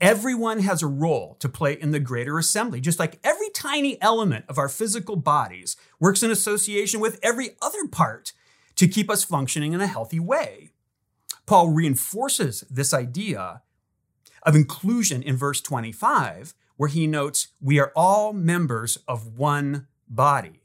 Everyone 0.00 0.60
has 0.60 0.82
a 0.82 0.86
role 0.86 1.36
to 1.40 1.48
play 1.48 1.74
in 1.74 1.90
the 1.90 2.00
greater 2.00 2.38
assembly, 2.38 2.80
just 2.80 2.98
like 2.98 3.20
every 3.22 3.50
tiny 3.50 4.00
element 4.00 4.46
of 4.48 4.56
our 4.56 4.68
physical 4.68 5.14
bodies 5.14 5.76
works 5.98 6.22
in 6.22 6.30
association 6.30 7.00
with 7.00 7.20
every 7.22 7.50
other 7.60 7.86
part 7.86 8.32
to 8.76 8.88
keep 8.88 9.10
us 9.10 9.24
functioning 9.24 9.74
in 9.74 9.80
a 9.82 9.86
healthy 9.86 10.18
way. 10.18 10.70
Paul 11.44 11.68
reinforces 11.68 12.64
this 12.70 12.94
idea 12.94 13.60
of 14.42 14.56
inclusion 14.56 15.22
in 15.22 15.36
verse 15.36 15.60
25, 15.60 16.54
where 16.78 16.88
he 16.88 17.06
notes, 17.06 17.48
We 17.60 17.78
are 17.78 17.92
all 17.94 18.32
members 18.32 18.96
of 19.06 19.36
one 19.36 19.86
body. 20.08 20.62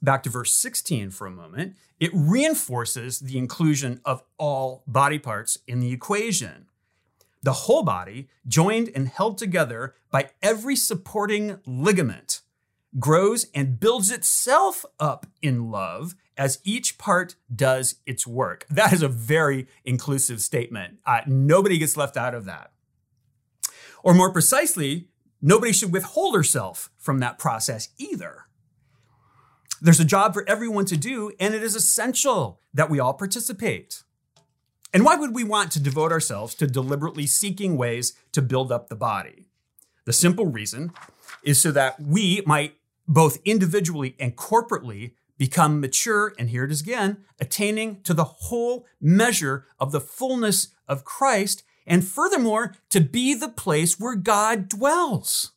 Back 0.00 0.22
to 0.22 0.30
verse 0.30 0.52
16 0.52 1.10
for 1.10 1.26
a 1.26 1.32
moment, 1.32 1.74
it 1.98 2.12
reinforces 2.14 3.18
the 3.18 3.36
inclusion 3.36 4.00
of 4.04 4.22
all 4.38 4.84
body 4.86 5.18
parts 5.18 5.58
in 5.66 5.80
the 5.80 5.90
equation 5.90 6.66
the 7.46 7.52
whole 7.52 7.84
body, 7.84 8.28
joined 8.48 8.90
and 8.92 9.06
held 9.06 9.38
together 9.38 9.94
by 10.10 10.30
every 10.42 10.74
supporting 10.74 11.60
ligament, 11.64 12.40
grows 12.98 13.46
and 13.54 13.78
builds 13.78 14.10
itself 14.10 14.84
up 14.98 15.26
in 15.42 15.70
love 15.70 16.16
as 16.36 16.58
each 16.64 16.98
part 16.98 17.36
does 17.54 18.00
its 18.04 18.26
work. 18.26 18.66
That 18.68 18.92
is 18.92 19.00
a 19.00 19.08
very 19.08 19.68
inclusive 19.84 20.40
statement. 20.40 20.98
Uh, 21.06 21.20
nobody 21.24 21.78
gets 21.78 21.96
left 21.96 22.16
out 22.16 22.34
of 22.34 22.46
that. 22.46 22.72
Or 24.02 24.12
more 24.12 24.32
precisely, 24.32 25.06
nobody 25.40 25.72
should 25.72 25.92
withhold 25.92 26.34
herself 26.34 26.90
from 26.98 27.20
that 27.20 27.38
process 27.38 27.90
either. 27.96 28.46
There's 29.80 30.00
a 30.00 30.04
job 30.04 30.34
for 30.34 30.44
everyone 30.48 30.86
to 30.86 30.96
do, 30.96 31.30
and 31.38 31.54
it 31.54 31.62
is 31.62 31.76
essential 31.76 32.60
that 32.74 32.90
we 32.90 32.98
all 32.98 33.14
participate. 33.14 34.02
And 34.96 35.04
why 35.04 35.14
would 35.14 35.34
we 35.34 35.44
want 35.44 35.72
to 35.72 35.78
devote 35.78 36.10
ourselves 36.10 36.54
to 36.54 36.66
deliberately 36.66 37.26
seeking 37.26 37.76
ways 37.76 38.14
to 38.32 38.40
build 38.40 38.72
up 38.72 38.88
the 38.88 38.96
body? 38.96 39.44
The 40.06 40.12
simple 40.14 40.46
reason 40.46 40.90
is 41.42 41.60
so 41.60 41.70
that 41.72 42.00
we 42.00 42.42
might 42.46 42.76
both 43.06 43.36
individually 43.44 44.16
and 44.18 44.36
corporately 44.36 45.12
become 45.36 45.82
mature, 45.82 46.32
and 46.38 46.48
here 46.48 46.64
it 46.64 46.70
is 46.70 46.80
again, 46.80 47.18
attaining 47.38 48.00
to 48.04 48.14
the 48.14 48.24
whole 48.24 48.86
measure 48.98 49.66
of 49.78 49.92
the 49.92 50.00
fullness 50.00 50.68
of 50.88 51.04
Christ, 51.04 51.62
and 51.86 52.02
furthermore, 52.02 52.74
to 52.88 53.02
be 53.02 53.34
the 53.34 53.50
place 53.50 54.00
where 54.00 54.16
God 54.16 54.66
dwells. 54.66 55.52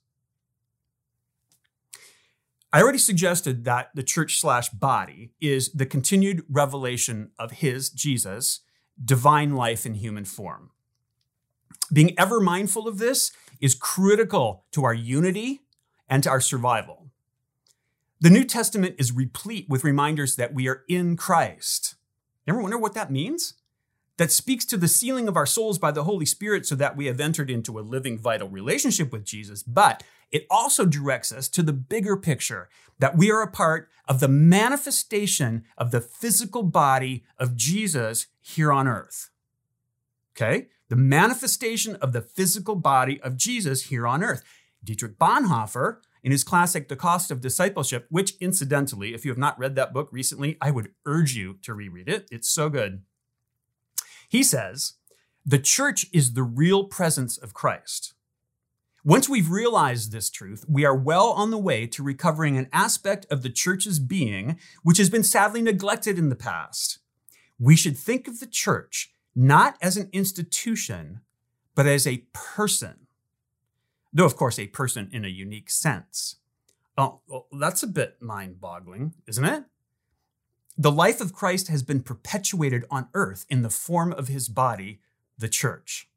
I 2.73 2.82
already 2.82 2.97
suggested 2.97 3.63
that 3.63 3.91
the 3.95 4.04
church 4.04 4.41
slash 4.41 4.67
body 4.67 5.32
is 5.39 5.71
the 5.71 5.86
continued 5.86 6.43
revelation 6.49 7.32
of 7.39 7.52
His, 7.52 7.89
Jesus, 7.89 8.63
divine 9.04 9.56
life 9.56 9.86
in 9.86 9.96
human 9.96 10.26
form. 10.26 10.72
Being 11.92 12.18
ever 12.18 12.40
mindful 12.40 12.88
of 12.88 12.98
this 12.98 13.32
is 13.60 13.76
critical 13.76 14.66
to 14.72 14.84
our 14.84 14.94
unity 14.94 15.62
and 16.08 16.24
to 16.24 16.30
our 16.30 16.42
survival. 16.42 17.08
The 18.22 18.30
New 18.30 18.44
Testament 18.44 18.96
is 18.98 19.12
replete 19.12 19.68
with 19.70 19.84
reminders 19.84 20.36
that 20.36 20.54
we 20.54 20.68
are 20.68 20.84
in 20.88 21.16
Christ. 21.16 21.96
You 22.46 22.54
ever 22.54 22.62
wonder 22.62 22.78
what 22.78 22.94
that 22.94 23.12
means? 23.12 23.54
that 24.20 24.34
speaks 24.34 24.66
to 24.66 24.76
the 24.76 24.90
sealing 24.90 25.30
of 25.30 25.38
our 25.38 25.46
souls 25.46 25.80
by 25.80 25.92
the 25.92 26.04
Holy 26.04 26.26
Spirit 26.26 26.66
so 26.66 26.76
that 26.76 26.98
we 26.98 27.06
have 27.06 27.22
entered 27.22 27.50
into 27.50 27.80
a 27.80 27.82
living, 27.82 28.20
vital 28.20 28.50
relationship 28.50 29.14
with 29.14 29.24
Jesus. 29.24 29.64
But 29.64 30.04
it 30.30 30.46
also 30.50 30.86
directs 30.86 31.32
us 31.32 31.48
to 31.48 31.64
the 31.64 31.72
bigger 31.72 32.18
picture 32.18 32.68
that 33.00 33.18
we 33.18 33.32
are 33.32 33.42
a 33.42 33.50
part 33.50 33.88
of 34.10 34.20
the 34.20 34.28
manifestation 34.28 35.64
of 35.78 35.92
the 35.92 36.02
physical 36.02 36.64
body 36.64 37.24
of 37.38 37.56
Jesus 37.56 38.28
here 38.56 38.72
on 38.72 38.88
earth. 38.88 39.30
Okay? 40.36 40.68
The 40.90 40.96
manifestation 40.96 41.96
of 41.98 42.14
the 42.14 42.22
physical 42.22 42.76
body 42.76 43.22
of 43.22 43.38
Jesus 43.38 43.86
here 43.86 44.08
on 44.08 44.24
earth. 44.24 44.44
Dietrich 44.84 45.20
Bonhoeffer, 45.20 45.98
in 46.24 46.32
his 46.32 46.44
classic 46.44 46.90
The 46.90 46.96
Cost 46.96 47.32
of 47.32 47.42
Discipleship, 47.42 48.06
which 48.10 48.34
incidentally, 48.42 49.14
if 49.14 49.24
you 49.24 49.32
have 49.32 49.38
not 49.38 49.58
read 49.60 49.76
that 49.76 49.94
book 49.94 50.10
recently, 50.12 50.58
I 50.62 50.72
would 50.72 50.92
urge 51.06 51.34
you 51.34 51.58
to 51.62 51.74
reread 51.74 52.10
it. 52.10 52.28
It's 52.32 52.50
so 52.50 52.70
good. 52.70 53.04
He 54.28 54.44
says, 54.44 54.94
the 55.46 55.60
church 55.60 56.06
is 56.14 56.34
the 56.34 56.44
real 56.44 56.84
presence 56.84 57.38
of 57.38 57.54
Christ. 57.54 58.14
Once 59.04 59.30
we've 59.30 59.50
realized 59.50 60.12
this 60.12 60.30
truth, 60.30 60.66
we 60.68 60.84
are 60.84 60.96
well 60.96 61.30
on 61.30 61.52
the 61.52 61.58
way 61.58 61.88
to 61.88 62.04
recovering 62.04 62.58
an 62.58 62.68
aspect 62.74 63.26
of 63.32 63.42
the 63.42 63.50
church's 63.50 63.98
being 63.98 64.60
which 64.84 64.98
has 64.98 65.10
been 65.10 65.24
sadly 65.24 65.62
neglected 65.62 66.20
in 66.20 66.30
the 66.30 66.36
past. 66.36 67.00
We 67.60 67.76
should 67.76 67.98
think 67.98 68.28
of 68.28 68.39
the 68.39 68.48
church 68.48 69.12
not 69.36 69.78
as 69.82 69.98
an 69.98 70.10
institution, 70.12 71.22
but 71.76 71.86
as 71.86 72.08
a 72.08 72.26
person. 72.34 73.08
Though, 74.12 74.26
of 74.26 74.36
course, 74.36 74.58
a 74.58 74.67
person 74.67 75.10
in 75.12 75.24
a 75.24 75.30
unique 75.30 75.69
sense. 75.69 76.38
Oh, 76.98 77.22
well, 77.28 77.48
that's 77.58 77.84
a 77.84 77.88
bit 77.88 78.22
mind 78.22 78.60
boggling, 78.60 79.13
isn't 79.28 79.45
it? 79.45 79.63
The 80.78 80.91
life 80.91 81.22
of 81.22 81.34
Christ 81.34 81.67
has 81.67 81.84
been 81.84 82.02
perpetuated 82.02 82.86
on 82.89 83.10
earth 83.13 83.45
in 83.50 83.62
the 83.62 83.69
form 83.69 84.13
of 84.13 84.30
his 84.30 84.50
body, 84.50 85.00
the 85.38 85.50
church. 85.50 86.10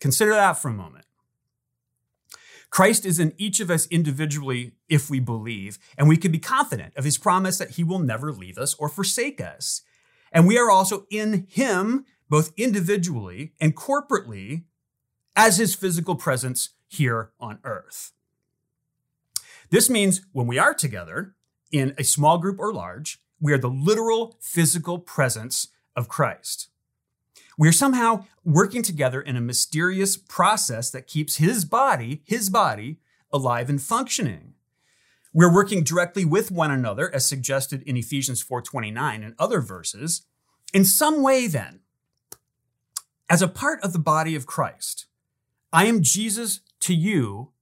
Consider 0.00 0.32
that 0.32 0.54
for 0.54 0.68
a 0.68 0.72
moment. 0.72 1.04
Christ 2.70 3.04
is 3.04 3.18
in 3.18 3.34
each 3.36 3.58
of 3.60 3.70
us 3.70 3.86
individually 3.88 4.72
if 4.88 5.10
we 5.10 5.18
believe, 5.18 5.78
and 5.98 6.08
we 6.08 6.16
can 6.16 6.30
be 6.30 6.38
confident 6.38 6.96
of 6.96 7.04
his 7.04 7.18
promise 7.18 7.58
that 7.58 7.70
he 7.70 7.84
will 7.84 7.98
never 7.98 8.32
leave 8.32 8.56
us 8.56 8.74
or 8.74 8.88
forsake 8.88 9.40
us. 9.40 9.82
And 10.32 10.46
we 10.46 10.58
are 10.58 10.70
also 10.70 11.06
in 11.10 11.46
him, 11.48 12.04
both 12.28 12.52
individually 12.56 13.52
and 13.60 13.76
corporately, 13.76 14.64
as 15.36 15.58
his 15.58 15.74
physical 15.74 16.14
presence 16.14 16.70
here 16.88 17.30
on 17.40 17.58
earth. 17.64 18.12
This 19.70 19.88
means 19.88 20.22
when 20.32 20.46
we 20.46 20.58
are 20.58 20.74
together 20.74 21.34
in 21.70 21.94
a 21.96 22.04
small 22.04 22.38
group 22.38 22.58
or 22.58 22.72
large, 22.72 23.20
we 23.40 23.52
are 23.52 23.58
the 23.58 23.70
literal 23.70 24.36
physical 24.40 24.98
presence 24.98 25.68
of 25.96 26.08
Christ. 26.08 26.68
We 27.56 27.68
are 27.68 27.72
somehow 27.72 28.24
working 28.44 28.82
together 28.82 29.20
in 29.20 29.36
a 29.36 29.40
mysterious 29.40 30.16
process 30.16 30.90
that 30.90 31.06
keeps 31.06 31.36
his 31.36 31.64
body, 31.64 32.22
his 32.24 32.50
body, 32.50 32.98
alive 33.32 33.68
and 33.68 33.80
functioning. 33.80 34.54
We're 35.32 35.52
working 35.52 35.84
directly 35.84 36.24
with 36.24 36.50
one 36.50 36.70
another, 36.70 37.12
as 37.14 37.26
suggested 37.26 37.82
in 37.82 37.96
Ephesians 37.96 38.42
4:29 38.42 39.22
and 39.22 39.34
other 39.38 39.60
verses. 39.60 40.22
In 40.72 40.84
some 40.84 41.22
way, 41.22 41.46
then, 41.46 41.80
as 43.28 43.42
a 43.42 43.48
part 43.48 43.80
of 43.82 43.92
the 43.92 43.98
body 43.98 44.34
of 44.34 44.46
Christ, 44.46 45.06
I 45.72 45.86
am 45.86 46.02
Jesus 46.02 46.60
to 46.80 46.94
you 46.94 47.52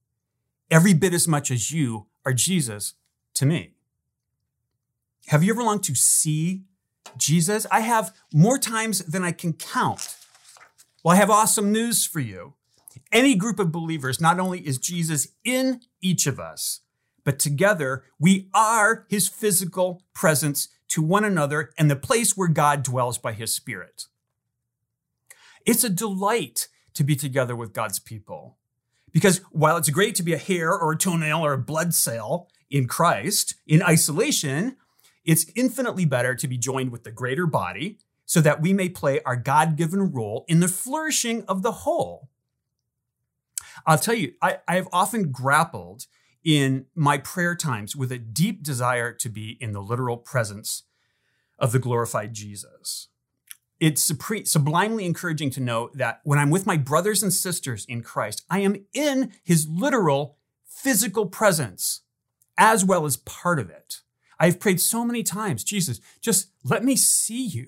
every 0.71 0.93
bit 0.93 1.13
as 1.13 1.27
much 1.27 1.51
as 1.51 1.71
you 1.71 2.07
are 2.25 2.33
Jesus 2.33 2.95
to 3.35 3.45
me. 3.45 3.75
Have 5.27 5.43
you 5.43 5.53
ever 5.53 5.63
longed 5.63 5.83
to 5.83 5.95
see 5.95 6.63
Jesus? 7.17 7.67
I 7.71 7.81
have 7.81 8.15
more 8.33 8.57
times 8.57 8.99
than 8.99 9.23
I 9.23 9.31
can 9.31 9.53
count. 9.53 10.15
Well, 11.03 11.15
I 11.15 11.19
have 11.19 11.29
awesome 11.29 11.71
news 11.71 12.05
for 12.05 12.19
you. 12.19 12.55
Any 13.11 13.35
group 13.35 13.59
of 13.59 13.71
believers, 13.71 14.19
not 14.19 14.39
only 14.39 14.59
is 14.67 14.77
Jesus 14.77 15.27
in 15.43 15.81
each 16.01 16.25
of 16.25 16.39
us, 16.39 16.81
but 17.29 17.37
together 17.37 18.05
we 18.19 18.49
are 18.55 19.05
his 19.07 19.27
physical 19.27 20.01
presence 20.15 20.67
to 20.87 20.99
one 20.99 21.23
another 21.23 21.69
and 21.77 21.87
the 21.87 21.95
place 21.95 22.35
where 22.35 22.47
God 22.47 22.81
dwells 22.81 23.19
by 23.19 23.33
his 23.33 23.53
spirit. 23.53 24.05
It's 25.63 25.83
a 25.83 25.91
delight 25.91 26.69
to 26.95 27.03
be 27.03 27.15
together 27.15 27.55
with 27.55 27.71
God's 27.71 27.99
people. 27.99 28.57
Because 29.11 29.41
while 29.51 29.77
it's 29.77 29.91
great 29.91 30.15
to 30.15 30.23
be 30.23 30.33
a 30.33 30.39
hair 30.39 30.73
or 30.73 30.93
a 30.93 30.97
toenail 30.97 31.45
or 31.45 31.53
a 31.53 31.59
blood 31.59 31.93
cell 31.93 32.49
in 32.71 32.87
Christ 32.87 33.53
in 33.67 33.83
isolation, 33.83 34.77
it's 35.23 35.51
infinitely 35.55 36.05
better 36.05 36.33
to 36.33 36.47
be 36.47 36.57
joined 36.57 36.91
with 36.91 37.03
the 37.03 37.11
greater 37.11 37.45
body 37.45 37.99
so 38.25 38.41
that 38.41 38.59
we 38.59 38.73
may 38.73 38.89
play 38.89 39.21
our 39.21 39.35
God 39.35 39.75
given 39.75 40.11
role 40.11 40.45
in 40.47 40.61
the 40.61 40.67
flourishing 40.67 41.43
of 41.47 41.61
the 41.61 41.73
whole. 41.73 42.27
I'll 43.85 43.99
tell 43.99 44.15
you, 44.15 44.33
I, 44.41 44.61
I, 44.67 44.77
have 44.77 44.87
often 44.91 45.31
grappled 45.31 46.07
in 46.43 46.85
my 46.95 47.17
prayer 47.17 47.55
times 47.55 47.95
with 47.95 48.11
a 48.11 48.17
deep 48.17 48.63
desire 48.63 49.11
to 49.13 49.29
be 49.29 49.57
in 49.59 49.73
the 49.73 49.81
literal 49.81 50.17
presence 50.17 50.83
of 51.57 51.71
the 51.71 51.79
glorified 51.79 52.33
Jesus. 52.33 53.09
It's 53.79 54.03
sublimely 54.03 55.05
encouraging 55.05 55.51
to 55.51 55.61
know 55.61 55.89
that 55.93 56.19
when 56.23 56.37
I'm 56.37 56.49
with 56.49 56.65
my 56.65 56.75
brothers 56.75 57.23
and 57.23 57.33
sisters 57.33 57.85
in 57.85 58.01
Christ, 58.01 58.43
I 58.49 58.59
am 58.59 58.85
in 58.93 59.31
his 59.43 59.67
literal 59.69 60.37
physical 60.65 61.25
presence 61.25 62.01
as 62.57 62.83
well 62.83 63.05
as 63.05 63.17
part 63.17 63.59
of 63.59 63.69
it. 63.69 64.01
I've 64.37 64.59
prayed 64.59 64.81
so 64.81 65.05
many 65.05 65.23
times, 65.23 65.63
Jesus, 65.63 65.99
just 66.21 66.49
let 66.63 66.83
me 66.83 66.95
see 66.95 67.45
you. 67.45 67.67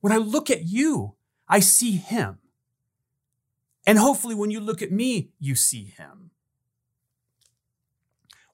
When 0.00 0.12
I 0.12 0.16
look 0.16 0.50
at 0.50 0.64
you, 0.64 1.14
I 1.48 1.60
see 1.60 1.92
him. 1.96 2.38
And 3.86 3.98
hopefully, 3.98 4.34
when 4.34 4.50
you 4.50 4.60
look 4.60 4.82
at 4.82 4.92
me, 4.92 5.30
you 5.38 5.54
see 5.54 5.84
him. 5.84 6.30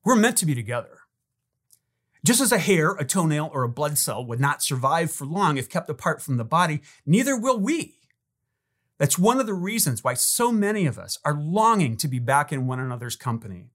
We're 0.05 0.17
meant 0.17 0.37
to 0.39 0.47
be 0.47 0.55
together. 0.55 1.01
Just 2.25 2.41
as 2.41 2.53
a 2.53 2.59
hair, 2.59 2.93
a 2.93 3.05
toenail, 3.05 3.51
or 3.53 3.63
a 3.63 3.69
blood 3.69 3.97
cell 3.97 4.25
would 4.25 4.41
not 4.41 4.63
survive 4.63 5.11
for 5.11 5.25
long 5.25 5.57
if 5.57 5.69
kept 5.69 5.89
apart 5.89 6.21
from 6.21 6.37
the 6.37 6.45
body, 6.45 6.83
neither 7.07 7.37
will 7.37 7.59
we. 7.59 7.97
That's 8.99 9.19
one 9.19 9.41
of 9.41 9.47
the 9.47 9.55
reasons 9.55 10.05
why 10.05 10.15
so 10.15 10.53
many 10.53 10.85
of 10.85 10.99
us 10.99 11.19
are 11.25 11.35
longing 11.35 11.97
to 11.97 12.09
be 12.09 12.19
back 12.19 12.53
in 12.53 12.67
one 12.67 12.79
another's 12.79 13.17
company. 13.17 13.71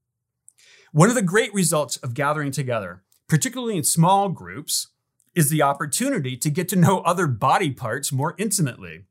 One 0.92 1.08
of 1.08 1.16
the 1.16 1.22
great 1.22 1.52
results 1.52 1.96
of 1.96 2.14
gathering 2.14 2.52
together 2.52 3.02
particularly 3.28 3.76
in 3.76 3.84
small 3.84 4.28
groups, 4.28 4.88
is 5.34 5.50
the 5.50 5.62
opportunity 5.62 6.36
to 6.36 6.50
get 6.50 6.68
to 6.68 6.76
know 6.76 7.00
other 7.00 7.26
body 7.26 7.70
parts 7.70 8.12
more 8.12 8.34
intimately. 8.38 9.04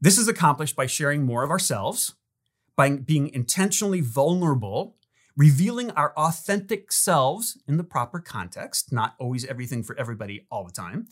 This 0.00 0.18
is 0.18 0.28
accomplished 0.28 0.76
by 0.76 0.86
sharing 0.86 1.24
more 1.24 1.42
of 1.42 1.50
ourselves, 1.50 2.14
by 2.76 2.90
being 2.90 3.28
intentionally 3.28 4.00
vulnerable, 4.00 4.96
revealing 5.36 5.90
our 5.92 6.12
authentic 6.16 6.92
selves 6.92 7.58
in 7.66 7.76
the 7.76 7.84
proper 7.84 8.20
context, 8.20 8.92
not 8.92 9.14
always 9.18 9.44
everything 9.44 9.82
for 9.82 9.98
everybody 9.98 10.46
all 10.50 10.64
the 10.64 10.72
time, 10.72 11.08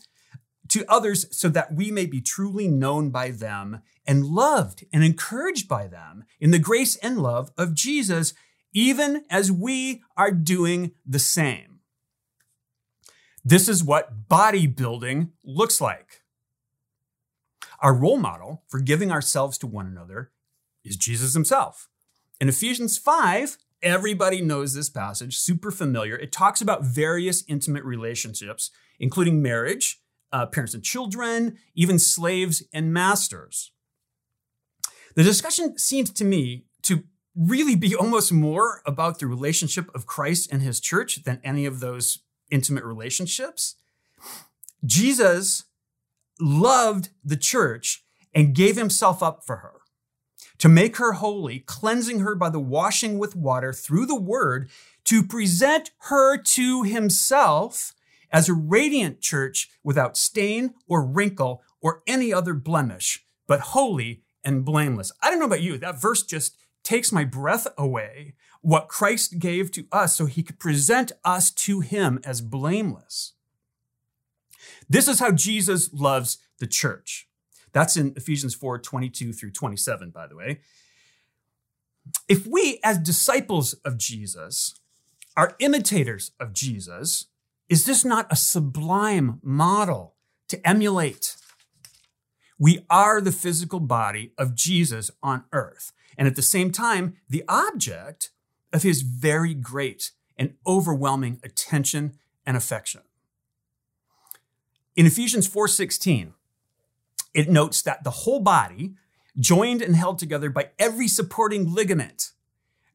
to 0.69 0.85
others 0.87 1.25
so 1.35 1.49
that 1.49 1.73
we 1.73 1.91
may 1.91 2.05
be 2.05 2.21
truly 2.21 2.67
known 2.67 3.09
by 3.09 3.31
them 3.31 3.81
and 4.07 4.25
loved 4.25 4.85
and 4.93 5.03
encouraged 5.03 5.67
by 5.67 5.87
them 5.87 6.23
in 6.39 6.51
the 6.51 6.59
grace 6.59 6.95
and 6.97 7.21
love 7.21 7.51
of 7.57 7.73
Jesus 7.73 8.33
even 8.73 9.23
as 9.29 9.51
we 9.51 10.01
are 10.17 10.31
doing 10.31 10.91
the 11.05 11.19
same. 11.19 11.79
This 13.45 13.67
is 13.67 13.83
what 13.83 14.29
bodybuilding 14.29 15.31
looks 15.43 15.79
like. 15.79 16.21
Our 17.81 17.93
role 17.93 18.17
model 18.17 18.63
for 18.67 18.79
giving 18.79 19.11
ourselves 19.11 19.57
to 19.59 19.67
one 19.67 19.85
another 19.85 20.31
is 20.83 20.95
Jesus 20.95 21.33
himself. 21.33 21.89
In 22.39 22.49
Ephesians 22.49 22.97
5, 22.97 23.57
everybody 23.83 24.41
knows 24.41 24.73
this 24.73 24.89
passage, 24.89 25.37
super 25.37 25.69
familiar. 25.69 26.15
It 26.15 26.31
talks 26.31 26.61
about 26.61 26.83
various 26.83 27.43
intimate 27.47 27.83
relationships, 27.83 28.71
including 28.99 29.41
marriage, 29.41 29.99
uh, 30.31 30.47
parents 30.47 30.73
and 30.73 30.83
children, 30.83 31.57
even 31.75 31.99
slaves 31.99 32.63
and 32.73 32.91
masters. 32.91 33.71
The 35.15 35.23
discussion 35.23 35.77
seems 35.77 36.09
to 36.11 36.23
me 36.23 36.65
to 36.83 37.03
really 37.35 37.75
be 37.75 37.95
almost 37.99 38.31
more 38.31 38.81
about 38.85 39.19
the 39.19 39.27
relationship 39.27 39.93
of 39.93 40.07
Christ 40.07 40.51
and 40.51 40.61
his 40.61 40.79
church 40.79 41.23
than 41.23 41.41
any 41.43 41.65
of 41.65 41.79
those 41.79 42.19
intimate 42.49 42.85
relationships. 42.85 43.75
Jesus 44.85 45.65
loved 46.39 47.09
the 47.23 47.37
church 47.37 48.03
and 48.33 48.55
gave 48.55 48.75
himself 48.75 49.21
up 49.21 49.43
for 49.45 49.57
her 49.57 49.82
to 50.57 50.69
make 50.69 50.97
her 50.97 51.13
holy, 51.13 51.59
cleansing 51.59 52.19
her 52.19 52.35
by 52.35 52.49
the 52.49 52.59
washing 52.59 53.17
with 53.17 53.35
water 53.35 53.73
through 53.73 54.05
the 54.05 54.19
word, 54.19 54.69
to 55.05 55.23
present 55.23 55.91
her 56.09 56.37
to 56.37 56.83
himself 56.83 57.93
as 58.31 58.49
a 58.49 58.53
radiant 58.53 59.21
church 59.21 59.69
without 59.83 60.17
stain 60.17 60.73
or 60.87 61.05
wrinkle 61.05 61.61
or 61.81 62.01
any 62.07 62.33
other 62.33 62.53
blemish, 62.53 63.25
but 63.47 63.59
holy 63.59 64.21
and 64.43 64.65
blameless. 64.65 65.11
I 65.21 65.29
don't 65.29 65.39
know 65.39 65.45
about 65.45 65.61
you, 65.61 65.77
that 65.77 66.01
verse 66.01 66.23
just 66.23 66.55
takes 66.83 67.11
my 67.11 67.23
breath 67.23 67.67
away 67.77 68.33
what 68.61 68.87
Christ 68.87 69.39
gave 69.39 69.71
to 69.71 69.85
us 69.91 70.15
so 70.15 70.25
he 70.25 70.41
could 70.41 70.59
present 70.59 71.11
us 71.23 71.51
to 71.51 71.81
him 71.81 72.19
as 72.23 72.41
blameless. 72.41 73.33
This 74.89 75.07
is 75.07 75.19
how 75.19 75.31
Jesus 75.31 75.93
loves 75.93 76.37
the 76.59 76.67
church. 76.67 77.27
That's 77.73 77.97
in 77.97 78.13
Ephesians 78.15 78.55
4 78.55 78.79
22 78.79 79.33
through 79.33 79.51
27, 79.51 80.11
by 80.11 80.27
the 80.27 80.35
way. 80.35 80.59
If 82.27 82.45
we, 82.45 82.79
as 82.83 82.97
disciples 82.99 83.73
of 83.85 83.97
Jesus, 83.97 84.75
are 85.35 85.55
imitators 85.59 86.31
of 86.39 86.53
Jesus, 86.53 87.27
is 87.69 87.85
this 87.85 88.05
not 88.05 88.31
a 88.31 88.35
sublime 88.35 89.39
model 89.41 90.15
to 90.49 90.67
emulate? 90.67 91.35
We 92.59 92.85
are 92.89 93.19
the 93.19 93.31
physical 93.31 93.79
body 93.79 94.31
of 94.37 94.55
Jesus 94.55 95.09
on 95.23 95.45
earth, 95.51 95.91
and 96.17 96.27
at 96.27 96.35
the 96.35 96.41
same 96.41 96.71
time, 96.71 97.15
the 97.27 97.43
object 97.47 98.29
of 98.71 98.83
his 98.83 99.01
very 99.01 99.53
great 99.53 100.11
and 100.37 100.53
overwhelming 100.67 101.39
attention 101.43 102.13
and 102.45 102.55
affection. 102.57 103.01
In 104.95 105.05
Ephesians 105.05 105.47
4:16, 105.47 106.33
it 107.33 107.49
notes 107.49 107.81
that 107.81 108.03
the 108.03 108.11
whole 108.11 108.39
body, 108.39 108.93
joined 109.39 109.81
and 109.81 109.95
held 109.95 110.19
together 110.19 110.49
by 110.49 110.69
every 110.77 111.07
supporting 111.07 111.73
ligament, 111.73 112.31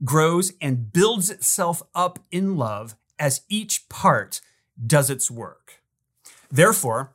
grows 0.05 0.53
and 0.61 0.93
builds 0.93 1.31
itself 1.31 1.83
up 1.95 2.19
in 2.31 2.57
love 2.57 2.95
as 3.19 3.43
each 3.49 3.89
part 3.89 4.41
does 4.85 5.11
its 5.11 5.31
work. 5.31 5.83
Therefore, 6.51 7.15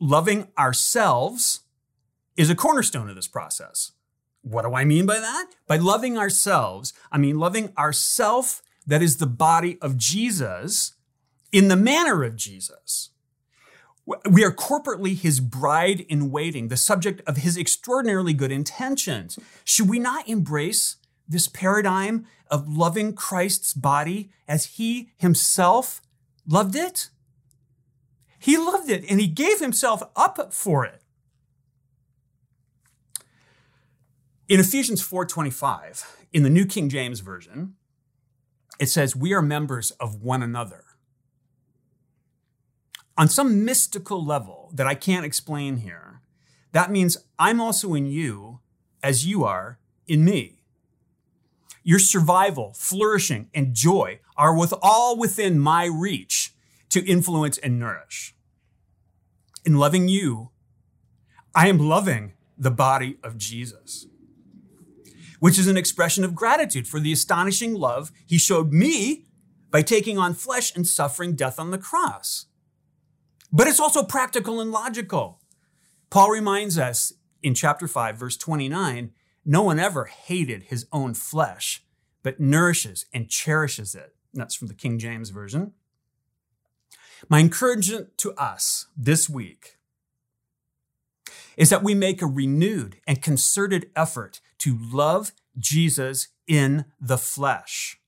loving 0.00 0.48
ourselves 0.58 1.60
is 2.36 2.50
a 2.50 2.54
cornerstone 2.54 3.08
of 3.08 3.16
this 3.16 3.28
process. 3.28 3.92
What 4.42 4.62
do 4.62 4.74
I 4.74 4.84
mean 4.84 5.06
by 5.06 5.18
that? 5.18 5.46
By 5.66 5.76
loving 5.76 6.18
ourselves, 6.18 6.92
I 7.10 7.18
mean 7.18 7.38
loving 7.38 7.72
ourself 7.78 8.62
that 8.86 9.02
is 9.02 9.16
the 9.16 9.26
body 9.26 9.78
of 9.80 9.96
Jesus 9.96 10.92
in 11.50 11.68
the 11.68 11.76
manner 11.76 12.22
of 12.22 12.36
Jesus. 12.36 13.10
We 14.06 14.44
are 14.44 14.52
corporately 14.52 15.16
his 15.16 15.40
bride 15.40 16.00
in 16.00 16.30
waiting, 16.30 16.68
the 16.68 16.76
subject 16.76 17.22
of 17.26 17.38
his 17.38 17.58
extraordinarily 17.58 18.32
good 18.32 18.52
intentions. 18.52 19.38
Should 19.64 19.88
we 19.88 19.98
not 19.98 20.28
embrace 20.28 20.96
this 21.28 21.48
paradigm 21.48 22.26
of 22.48 22.68
loving 22.68 23.14
Christ's 23.14 23.72
body 23.72 24.30
as 24.46 24.76
he 24.76 25.10
himself 25.16 26.00
loved 26.46 26.76
it? 26.76 27.10
He 28.38 28.56
loved 28.56 28.90
it 28.90 29.04
and 29.10 29.20
he 29.20 29.26
gave 29.26 29.58
himself 29.58 30.04
up 30.14 30.54
for 30.54 30.84
it. 30.84 31.02
In 34.48 34.60
Ephesians 34.60 35.02
4:25, 35.02 36.04
in 36.32 36.44
the 36.44 36.50
New 36.50 36.64
King 36.64 36.88
James 36.88 37.18
version, 37.18 37.74
it 38.78 38.86
says 38.86 39.16
we 39.16 39.32
are 39.32 39.42
members 39.42 39.90
of 39.92 40.22
one 40.22 40.42
another 40.42 40.85
on 43.16 43.28
some 43.28 43.64
mystical 43.64 44.24
level 44.24 44.70
that 44.74 44.86
I 44.86 44.94
can't 44.94 45.24
explain 45.24 45.78
here, 45.78 46.20
that 46.72 46.90
means 46.90 47.16
I'm 47.38 47.60
also 47.60 47.94
in 47.94 48.06
you 48.06 48.60
as 49.02 49.26
you 49.26 49.44
are 49.44 49.78
in 50.06 50.24
me. 50.24 50.60
Your 51.82 51.98
survival, 51.98 52.74
flourishing, 52.74 53.48
and 53.54 53.74
joy 53.74 54.20
are 54.36 54.56
with 54.56 54.74
all 54.82 55.16
within 55.16 55.58
my 55.58 55.84
reach 55.84 56.52
to 56.90 57.04
influence 57.04 57.58
and 57.58 57.78
nourish. 57.78 58.34
In 59.64 59.76
loving 59.76 60.08
you, 60.08 60.50
I 61.54 61.68
am 61.68 61.78
loving 61.78 62.34
the 62.58 62.70
body 62.70 63.18
of 63.22 63.38
Jesus, 63.38 64.06
which 65.40 65.58
is 65.58 65.68
an 65.68 65.76
expression 65.76 66.24
of 66.24 66.34
gratitude 66.34 66.86
for 66.86 67.00
the 67.00 67.12
astonishing 67.12 67.74
love 67.74 68.10
he 68.26 68.38
showed 68.38 68.72
me 68.72 69.24
by 69.70 69.82
taking 69.82 70.18
on 70.18 70.34
flesh 70.34 70.74
and 70.74 70.86
suffering 70.86 71.34
death 71.34 71.58
on 71.58 71.70
the 71.70 71.78
cross. 71.78 72.46
But 73.52 73.66
it's 73.66 73.80
also 73.80 74.02
practical 74.02 74.60
and 74.60 74.70
logical. 74.70 75.40
Paul 76.10 76.30
reminds 76.30 76.78
us 76.78 77.12
in 77.42 77.54
chapter 77.54 77.86
5, 77.88 78.16
verse 78.16 78.36
29 78.36 79.12
no 79.48 79.62
one 79.62 79.78
ever 79.78 80.06
hated 80.06 80.64
his 80.64 80.86
own 80.92 81.14
flesh, 81.14 81.84
but 82.24 82.40
nourishes 82.40 83.06
and 83.14 83.28
cherishes 83.28 83.94
it. 83.94 84.16
And 84.32 84.40
that's 84.40 84.56
from 84.56 84.66
the 84.66 84.74
King 84.74 84.98
James 84.98 85.30
Version. 85.30 85.72
My 87.28 87.38
encouragement 87.38 88.18
to 88.18 88.32
us 88.32 88.86
this 88.96 89.30
week 89.30 89.76
is 91.56 91.70
that 91.70 91.84
we 91.84 91.94
make 91.94 92.20
a 92.20 92.26
renewed 92.26 93.00
and 93.06 93.22
concerted 93.22 93.88
effort 93.94 94.40
to 94.58 94.76
love 94.76 95.30
Jesus 95.56 96.28
in 96.48 96.86
the 97.00 97.16
flesh 97.16 97.98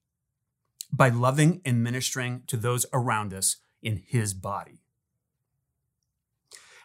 by 0.92 1.08
loving 1.08 1.60
and 1.64 1.82
ministering 1.82 2.42
to 2.48 2.56
those 2.56 2.84
around 2.92 3.32
us 3.32 3.56
in 3.80 4.02
his 4.04 4.34
body. 4.34 4.82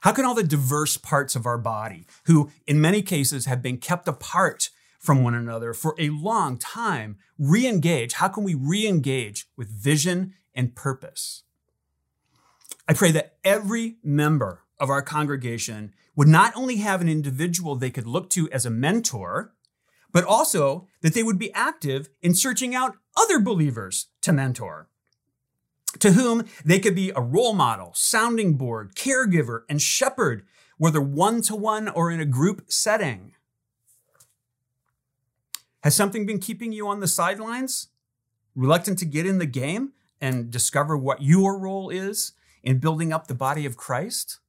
How 0.03 0.11
can 0.11 0.25
all 0.25 0.35
the 0.35 0.43
diverse 0.43 0.97
parts 0.97 1.33
of 1.33 1.45
our 1.45 1.57
body, 1.57 2.05
who 2.25 2.51
in 2.67 2.81
many 2.81 3.01
cases 3.01 3.45
have 3.45 3.61
been 3.61 3.77
kept 3.77 4.05
apart 4.05 4.69
from 4.99 5.23
one 5.23 5.33
another 5.33 5.73
for 5.73 5.95
a 5.97 6.09
long 6.09 6.57
time, 6.57 7.17
re 7.39 7.65
engage? 7.65 8.13
How 8.13 8.27
can 8.27 8.43
we 8.43 8.53
re 8.53 8.85
engage 8.85 9.47
with 9.55 9.69
vision 9.69 10.33
and 10.53 10.75
purpose? 10.75 11.43
I 12.85 12.91
pray 12.93 13.11
that 13.11 13.37
every 13.45 13.95
member 14.03 14.63
of 14.77 14.89
our 14.89 15.01
congregation 15.01 15.93
would 16.17 16.27
not 16.27 16.53
only 16.53 16.77
have 16.77 16.99
an 16.99 17.07
individual 17.07 17.77
they 17.77 17.89
could 17.89 18.05
look 18.05 18.29
to 18.31 18.51
as 18.51 18.65
a 18.65 18.69
mentor, 18.69 19.53
but 20.11 20.25
also 20.25 20.85
that 20.99 21.13
they 21.13 21.23
would 21.23 21.39
be 21.39 21.53
active 21.53 22.09
in 22.21 22.35
searching 22.35 22.75
out 22.75 22.97
other 23.15 23.39
believers 23.39 24.07
to 24.19 24.33
mentor 24.33 24.89
to 25.99 26.13
whom 26.13 26.45
they 26.63 26.79
could 26.79 26.95
be 26.95 27.11
a 27.15 27.21
role 27.21 27.53
model, 27.53 27.91
sounding 27.95 28.55
board, 28.55 28.95
caregiver, 28.95 29.61
and 29.69 29.81
shepherd, 29.81 30.43
whether 30.77 31.01
one 31.01 31.41
to 31.43 31.55
one 31.55 31.89
or 31.89 32.11
in 32.11 32.19
a 32.19 32.25
group 32.25 32.63
setting. 32.67 33.33
Has 35.83 35.95
something 35.95 36.25
been 36.25 36.39
keeping 36.39 36.71
you 36.71 36.87
on 36.87 36.99
the 36.99 37.07
sidelines? 37.07 37.87
Reluctant 38.55 38.97
to 38.99 39.05
get 39.05 39.25
in 39.25 39.37
the 39.37 39.45
game 39.45 39.93
and 40.21 40.49
discover 40.49 40.95
what 40.95 41.21
your 41.21 41.57
role 41.57 41.89
is 41.89 42.33
in 42.63 42.79
building 42.79 43.11
up 43.11 43.27
the 43.27 43.35
body 43.35 43.65
of 43.65 43.75
Christ? 43.75 44.39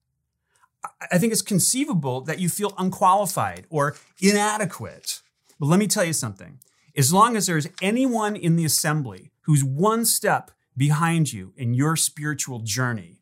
I 1.10 1.18
think 1.18 1.32
it's 1.32 1.42
conceivable 1.42 2.20
that 2.22 2.38
you 2.38 2.48
feel 2.48 2.74
unqualified 2.78 3.66
or 3.70 3.96
inadequate. 4.20 5.22
But 5.58 5.66
let 5.66 5.78
me 5.80 5.86
tell 5.86 6.04
you 6.04 6.12
something. 6.12 6.60
As 6.96 7.12
long 7.12 7.36
as 7.36 7.46
there's 7.46 7.68
anyone 7.82 8.36
in 8.36 8.56
the 8.56 8.64
assembly 8.64 9.32
who's 9.42 9.64
one 9.64 10.04
step 10.04 10.50
behind 10.76 11.32
you 11.32 11.52
in 11.56 11.74
your 11.74 11.96
spiritual 11.96 12.60
journey. 12.60 13.20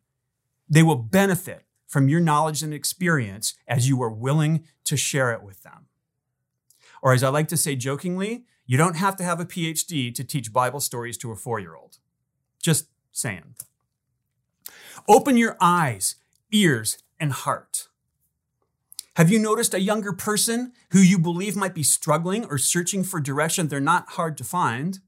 They 0.69 0.83
will 0.83 0.95
benefit 0.95 1.65
from 1.87 2.09
your 2.09 2.19
knowledge 2.19 2.63
and 2.63 2.73
experience 2.73 3.53
as 3.67 3.87
you 3.87 4.01
are 4.01 4.09
willing 4.09 4.65
to 4.85 4.97
share 4.97 5.31
it 5.31 5.43
with 5.43 5.63
them. 5.63 5.87
Or, 7.01 7.13
as 7.13 7.23
I 7.23 7.29
like 7.29 7.47
to 7.49 7.57
say 7.57 7.75
jokingly, 7.75 8.45
you 8.65 8.77
don't 8.77 8.95
have 8.95 9.15
to 9.17 9.23
have 9.23 9.39
a 9.39 9.45
PhD 9.45 10.13
to 10.15 10.23
teach 10.23 10.53
Bible 10.53 10.79
stories 10.79 11.17
to 11.19 11.31
a 11.31 11.35
four 11.35 11.59
year 11.59 11.75
old. 11.75 11.97
Just 12.61 12.87
saying. 13.11 13.55
Open 15.07 15.37
your 15.37 15.57
eyes, 15.59 16.15
ears, 16.51 16.97
and 17.19 17.31
heart. 17.31 17.89
Have 19.15 19.29
you 19.29 19.37
noticed 19.37 19.75
a 19.75 19.79
younger 19.79 20.13
person 20.13 20.73
who 20.91 20.99
you 20.99 21.19
believe 21.19 21.55
might 21.55 21.75
be 21.75 21.83
struggling 21.83 22.45
or 22.45 22.57
searching 22.57 23.03
for 23.03 23.19
direction 23.19 23.67
they're 23.67 23.79
not 23.79 24.11
hard 24.11 24.37
to 24.37 24.43
find? 24.43 24.99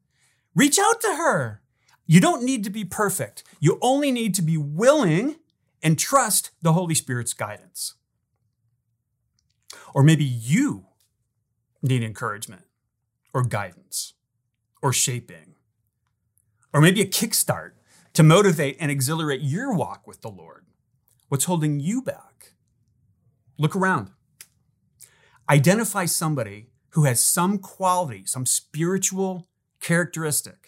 Reach 0.53 0.77
out 0.77 1.01
to 1.01 1.15
her. 1.15 1.62
You 2.05 2.19
don't 2.19 2.43
need 2.43 2.63
to 2.63 2.69
be 2.69 2.85
perfect. 2.85 3.43
You 3.59 3.79
only 3.81 4.11
need 4.11 4.35
to 4.35 4.41
be 4.41 4.57
willing 4.57 5.37
and 5.81 5.97
trust 5.97 6.51
the 6.61 6.73
Holy 6.73 6.95
Spirit's 6.95 7.33
guidance. 7.33 7.95
Or 9.93 10.03
maybe 10.03 10.25
you 10.25 10.85
need 11.81 12.03
encouragement 12.03 12.63
or 13.33 13.43
guidance 13.43 14.13
or 14.81 14.93
shaping, 14.93 15.55
or 16.73 16.81
maybe 16.81 17.01
a 17.01 17.07
kickstart 17.07 17.71
to 18.13 18.23
motivate 18.23 18.77
and 18.79 18.91
exhilarate 18.91 19.41
your 19.41 19.73
walk 19.73 20.05
with 20.05 20.21
the 20.21 20.29
Lord. 20.29 20.65
What's 21.27 21.45
holding 21.45 21.79
you 21.79 22.01
back? 22.01 22.53
Look 23.57 23.75
around. 23.75 24.11
Identify 25.49 26.05
somebody 26.05 26.67
who 26.91 27.05
has 27.05 27.19
some 27.19 27.57
quality, 27.57 28.23
some 28.25 28.45
spiritual 28.45 29.47
characteristic 29.81 30.64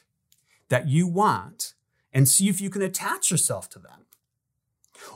that 0.70 0.88
you 0.88 1.08
want 1.08 1.74
and 2.14 2.28
see 2.28 2.50
if 2.50 2.62
you 2.62 2.70
can 2.70 2.82
attach 2.82 3.32
yourself 3.32 3.70
to 3.70 3.80
them. 3.80 4.06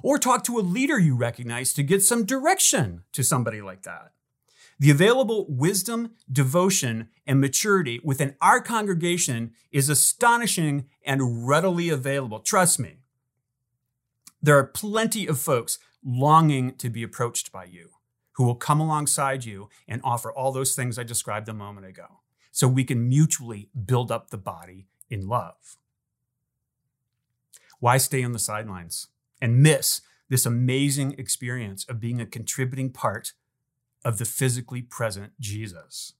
Or 0.04 0.18
talk 0.18 0.44
to 0.46 0.60
a 0.60 0.62
leader 0.62 1.00
you 1.00 1.16
recognize 1.16 1.74
to 1.74 1.84
get 1.84 2.04
some 2.04 2.26
direction 2.26 3.04
to 3.14 3.24
somebody 3.24 3.62
like 3.62 3.84
that. 3.84 4.12
The 4.80 4.92
available 4.92 5.46
wisdom, 5.48 6.12
devotion, 6.32 7.10
and 7.28 7.40
maturity 7.40 8.00
within 8.04 8.36
our 8.42 8.62
congregation 8.62 9.52
is 9.72 9.90
astonishing 9.90 10.86
and 11.06 11.48
readily 11.48 11.90
available. 11.90 12.40
Trust 12.40 12.80
me. 12.80 12.98
There 14.42 14.58
are 14.58 14.64
plenty 14.64 15.28
of 15.28 15.40
folks 15.40 15.78
longing 16.04 16.76
to 16.78 16.90
be 16.90 17.04
approached 17.04 17.52
by 17.52 17.66
you 17.66 17.90
who 18.34 18.44
will 18.44 18.56
come 18.56 18.80
alongside 18.80 19.46
you 19.46 19.70
and 19.88 20.02
offer 20.04 20.32
all 20.32 20.52
those 20.52 20.76
things 20.76 20.98
I 20.98 21.04
described 21.04 21.48
a 21.48 21.54
moment 21.54 21.86
ago 21.86 22.22
so 22.52 22.68
we 22.68 22.84
can 22.84 23.08
mutually 23.08 23.70
build 23.86 24.12
up 24.12 24.30
the 24.30 24.38
body 24.38 24.88
in 25.12 25.28
love. 25.28 25.78
Why 27.80 27.98
stay 27.98 28.24
on 28.24 28.32
the 28.32 28.40
sidelines 28.40 29.08
and 29.40 29.62
miss 29.62 30.02
this 30.32 30.46
amazing 30.46 31.14
experience 31.18 31.86
of 31.90 32.00
being 32.00 32.22
a 32.22 32.26
contributing 32.26 32.90
part 32.90 33.34
of 34.06 34.18
the 34.18 34.24
physically 34.24 34.82
present 34.82 35.34
Jesus. 35.42 36.14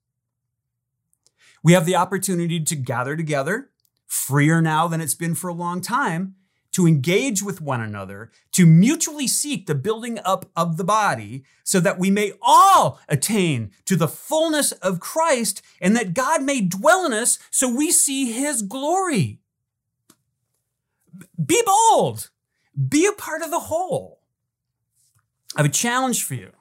We 1.64 1.72
have 1.72 1.86
the 1.86 1.96
opportunity 1.96 2.60
to 2.60 2.76
gather 2.76 3.16
together, 3.16 3.70
freer 4.06 4.62
now 4.62 4.90
than 4.90 5.00
it's 5.00 5.16
been 5.16 5.34
for 5.34 5.48
a 5.48 5.54
long 5.54 5.80
time, 5.80 6.36
to 6.72 6.88
engage 6.88 7.44
with 7.44 7.62
one 7.62 7.82
another, 7.82 8.32
to 8.54 8.66
mutually 8.66 9.28
seek 9.28 9.66
the 9.66 9.76
building 9.76 10.20
up 10.24 10.50
of 10.56 10.78
the 10.78 10.84
body, 10.84 11.44
so 11.64 11.80
that 11.80 12.00
we 12.00 12.10
may 12.10 12.34
all 12.42 13.00
attain 13.08 13.72
to 13.86 13.96
the 13.96 14.08
fullness 14.08 14.72
of 14.74 15.00
Christ 15.00 15.62
and 15.82 15.96
that 15.96 16.14
God 16.14 16.44
may 16.44 16.62
dwell 16.62 17.06
in 17.06 17.14
us 17.14 17.40
so 17.50 17.74
we 17.74 17.92
see 17.92 18.32
his 18.32 18.62
glory. 18.62 19.40
Be 21.44 21.62
bold, 21.66 22.30
be 22.90 23.06
a 23.06 23.12
part 23.12 23.42
of 23.42 23.52
the 23.52 23.60
whole. 23.60 24.22
I 25.56 25.62
have 25.62 25.70
a 25.70 25.74
challenge 25.74 26.24
for 26.24 26.36
you 26.36 26.52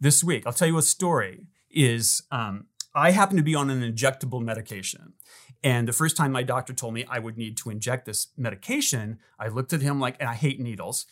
this 0.00 0.22
week. 0.22 0.46
I'll 0.46 0.52
tell 0.52 0.68
you 0.68 0.78
a 0.78 0.82
story. 0.82 1.46
Is 1.74 2.22
um, 2.30 2.66
I 2.94 3.12
happen 3.12 3.36
to 3.38 3.42
be 3.42 3.54
on 3.54 3.70
an 3.70 3.80
injectable 3.80 4.42
medication. 4.42 5.14
And 5.64 5.86
the 5.86 5.92
first 5.92 6.16
time 6.16 6.32
my 6.32 6.42
doctor 6.42 6.72
told 6.72 6.94
me 6.94 7.04
I 7.08 7.18
would 7.18 7.36
need 7.36 7.56
to 7.58 7.70
inject 7.70 8.06
this 8.06 8.28
medication, 8.36 9.18
I 9.38 9.48
looked 9.48 9.72
at 9.72 9.80
him 9.82 10.00
like, 10.00 10.16
and 10.18 10.28
I 10.28 10.34
hate 10.34 10.58
needles. 10.58 11.06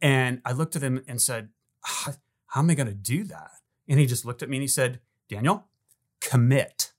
And 0.00 0.40
I 0.44 0.52
looked 0.52 0.76
at 0.76 0.82
him 0.82 1.02
and 1.08 1.20
said, 1.20 1.48
How 1.82 2.14
am 2.54 2.70
I 2.70 2.74
going 2.74 2.86
to 2.86 2.94
do 2.94 3.24
that? 3.24 3.50
And 3.88 3.98
he 3.98 4.06
just 4.06 4.24
looked 4.24 4.42
at 4.42 4.48
me 4.48 4.58
and 4.58 4.62
he 4.62 4.68
said, 4.68 5.00
Daniel, 5.28 5.66
commit. 6.20 6.92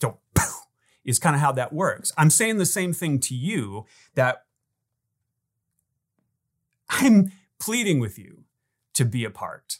So, 0.00 0.18
is 1.04 1.18
kind 1.18 1.36
of 1.36 1.40
how 1.40 1.52
that 1.52 1.72
works. 1.72 2.12
I'm 2.18 2.30
saying 2.30 2.58
the 2.58 2.66
same 2.66 2.92
thing 2.92 3.20
to 3.20 3.34
you 3.34 3.86
that 4.14 4.44
I'm 6.88 7.32
pleading 7.58 8.00
with 8.00 8.18
you 8.18 8.44
to 8.94 9.04
be 9.04 9.24
a 9.24 9.30
part. 9.30 9.78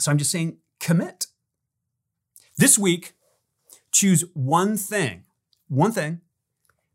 So 0.00 0.10
I'm 0.10 0.18
just 0.18 0.30
saying, 0.30 0.58
commit. 0.80 1.26
This 2.56 2.78
week, 2.78 3.14
choose 3.92 4.24
one 4.34 4.76
thing, 4.76 5.24
one 5.68 5.92
thing 5.92 6.20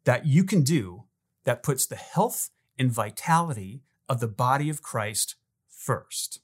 that 0.03 0.25
you 0.25 0.43
can 0.43 0.63
do 0.63 1.03
that 1.45 1.63
puts 1.63 1.85
the 1.85 1.95
health 1.95 2.49
and 2.77 2.91
vitality 2.91 3.83
of 4.09 4.19
the 4.19 4.27
body 4.27 4.69
of 4.69 4.81
Christ 4.81 5.35
first. 5.69 6.39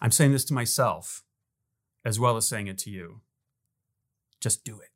I'm 0.00 0.10
saying 0.10 0.32
this 0.32 0.44
to 0.46 0.54
myself 0.54 1.24
as 2.04 2.20
well 2.20 2.36
as 2.36 2.46
saying 2.46 2.66
it 2.66 2.78
to 2.78 2.90
you. 2.90 3.20
Just 4.40 4.64
do 4.64 4.78
it. 4.78 4.90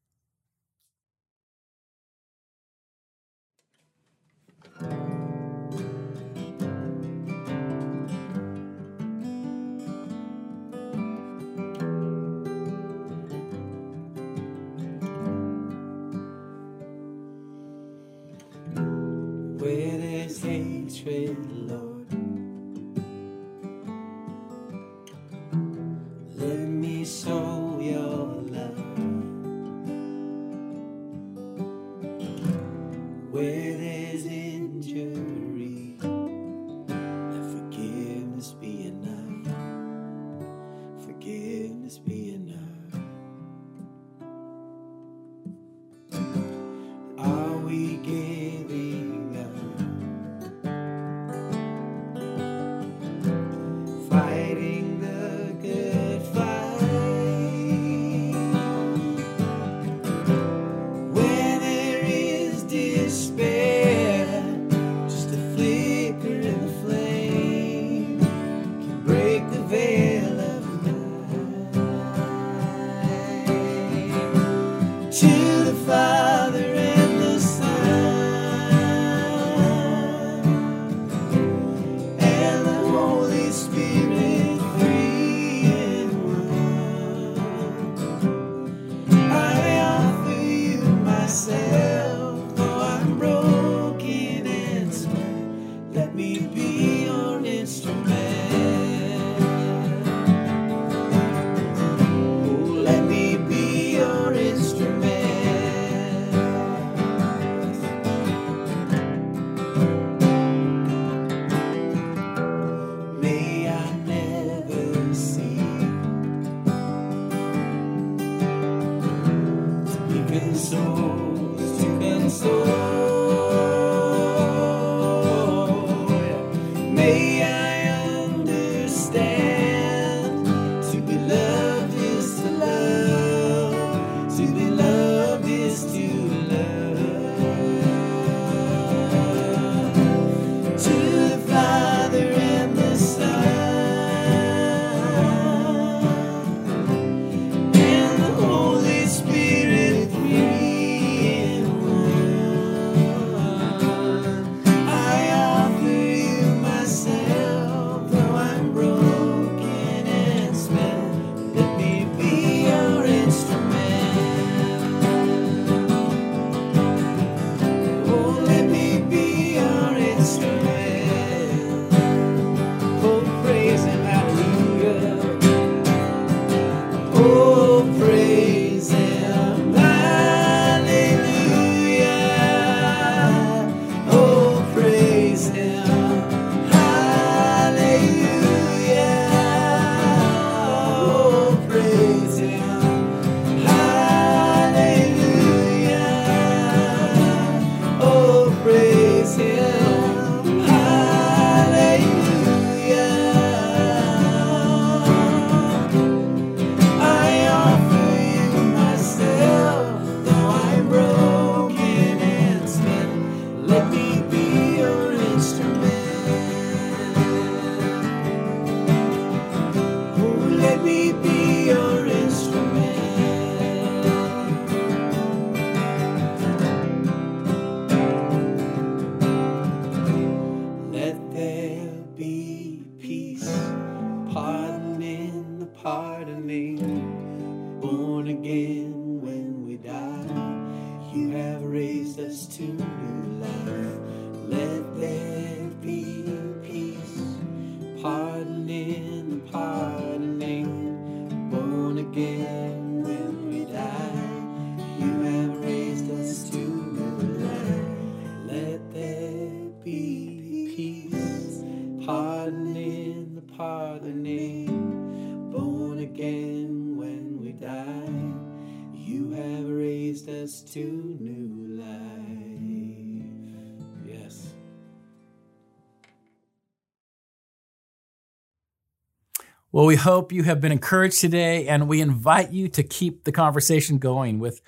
Well, 279.70 279.84
we 279.84 279.96
hope 279.96 280.32
you 280.32 280.44
have 280.44 280.62
been 280.62 280.72
encouraged 280.72 281.20
today, 281.20 281.68
and 281.68 281.88
we 281.88 282.00
invite 282.00 282.52
you 282.52 282.68
to 282.68 282.82
keep 282.82 283.24
the 283.24 283.32
conversation 283.32 283.98
going 283.98 284.38
with 284.38 284.62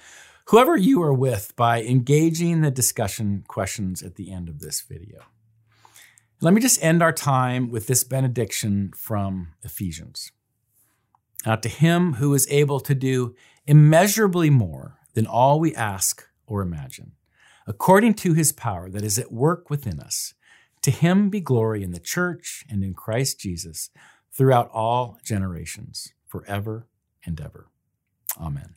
whoever 0.48 0.76
you 0.76 1.03
are 1.03 1.14
with 1.14 1.57
by 1.57 1.82
engaging 1.82 2.61
the 2.61 2.70
discussion 2.70 3.42
questions 3.48 4.03
at 4.03 4.16
the 4.16 4.30
end 4.30 4.51
of 4.51 4.61
this 4.61 4.82
video. 4.82 5.20
Let 6.42 6.53
me 6.53 6.61
just 6.61 6.84
end 6.84 7.03
our 7.03 7.14
time 7.14 7.70
with 7.70 7.86
this 7.86 8.05
benediction 8.05 8.92
from 8.94 9.55
Ephesians. 9.62 10.32
Now, 11.46 11.57
to 11.57 11.70
him 11.70 12.14
who 12.14 12.34
is 12.34 12.46
able 12.51 12.80
to 12.80 12.94
do 12.94 13.34
immeasurably 13.66 14.51
more 14.51 14.98
than 15.14 15.26
all 15.26 15.61
we 15.61 15.74
ask 15.74 16.28
or 16.46 16.61
imagine, 16.61 17.12
according 17.66 18.14
to 18.14 18.34
his 18.34 18.53
power 18.53 18.90
that 18.90 19.03
is 19.03 19.18
at 19.18 19.32
work 19.32 19.70
within 19.70 19.98
us, 19.98 20.34
to 20.82 20.90
him 20.90 21.30
be 21.30 21.40
glory 21.40 21.82
in 21.82 21.92
the 21.92 21.98
church 21.98 22.66
and 22.68 22.84
in 22.84 22.92
Christ 22.92 23.40
Jesus 23.40 23.88
throughout 24.33 24.70
all 24.72 25.18
generations, 25.24 26.12
forever 26.26 26.87
and 27.24 27.41
ever. 27.41 27.68
Amen. 28.41 28.76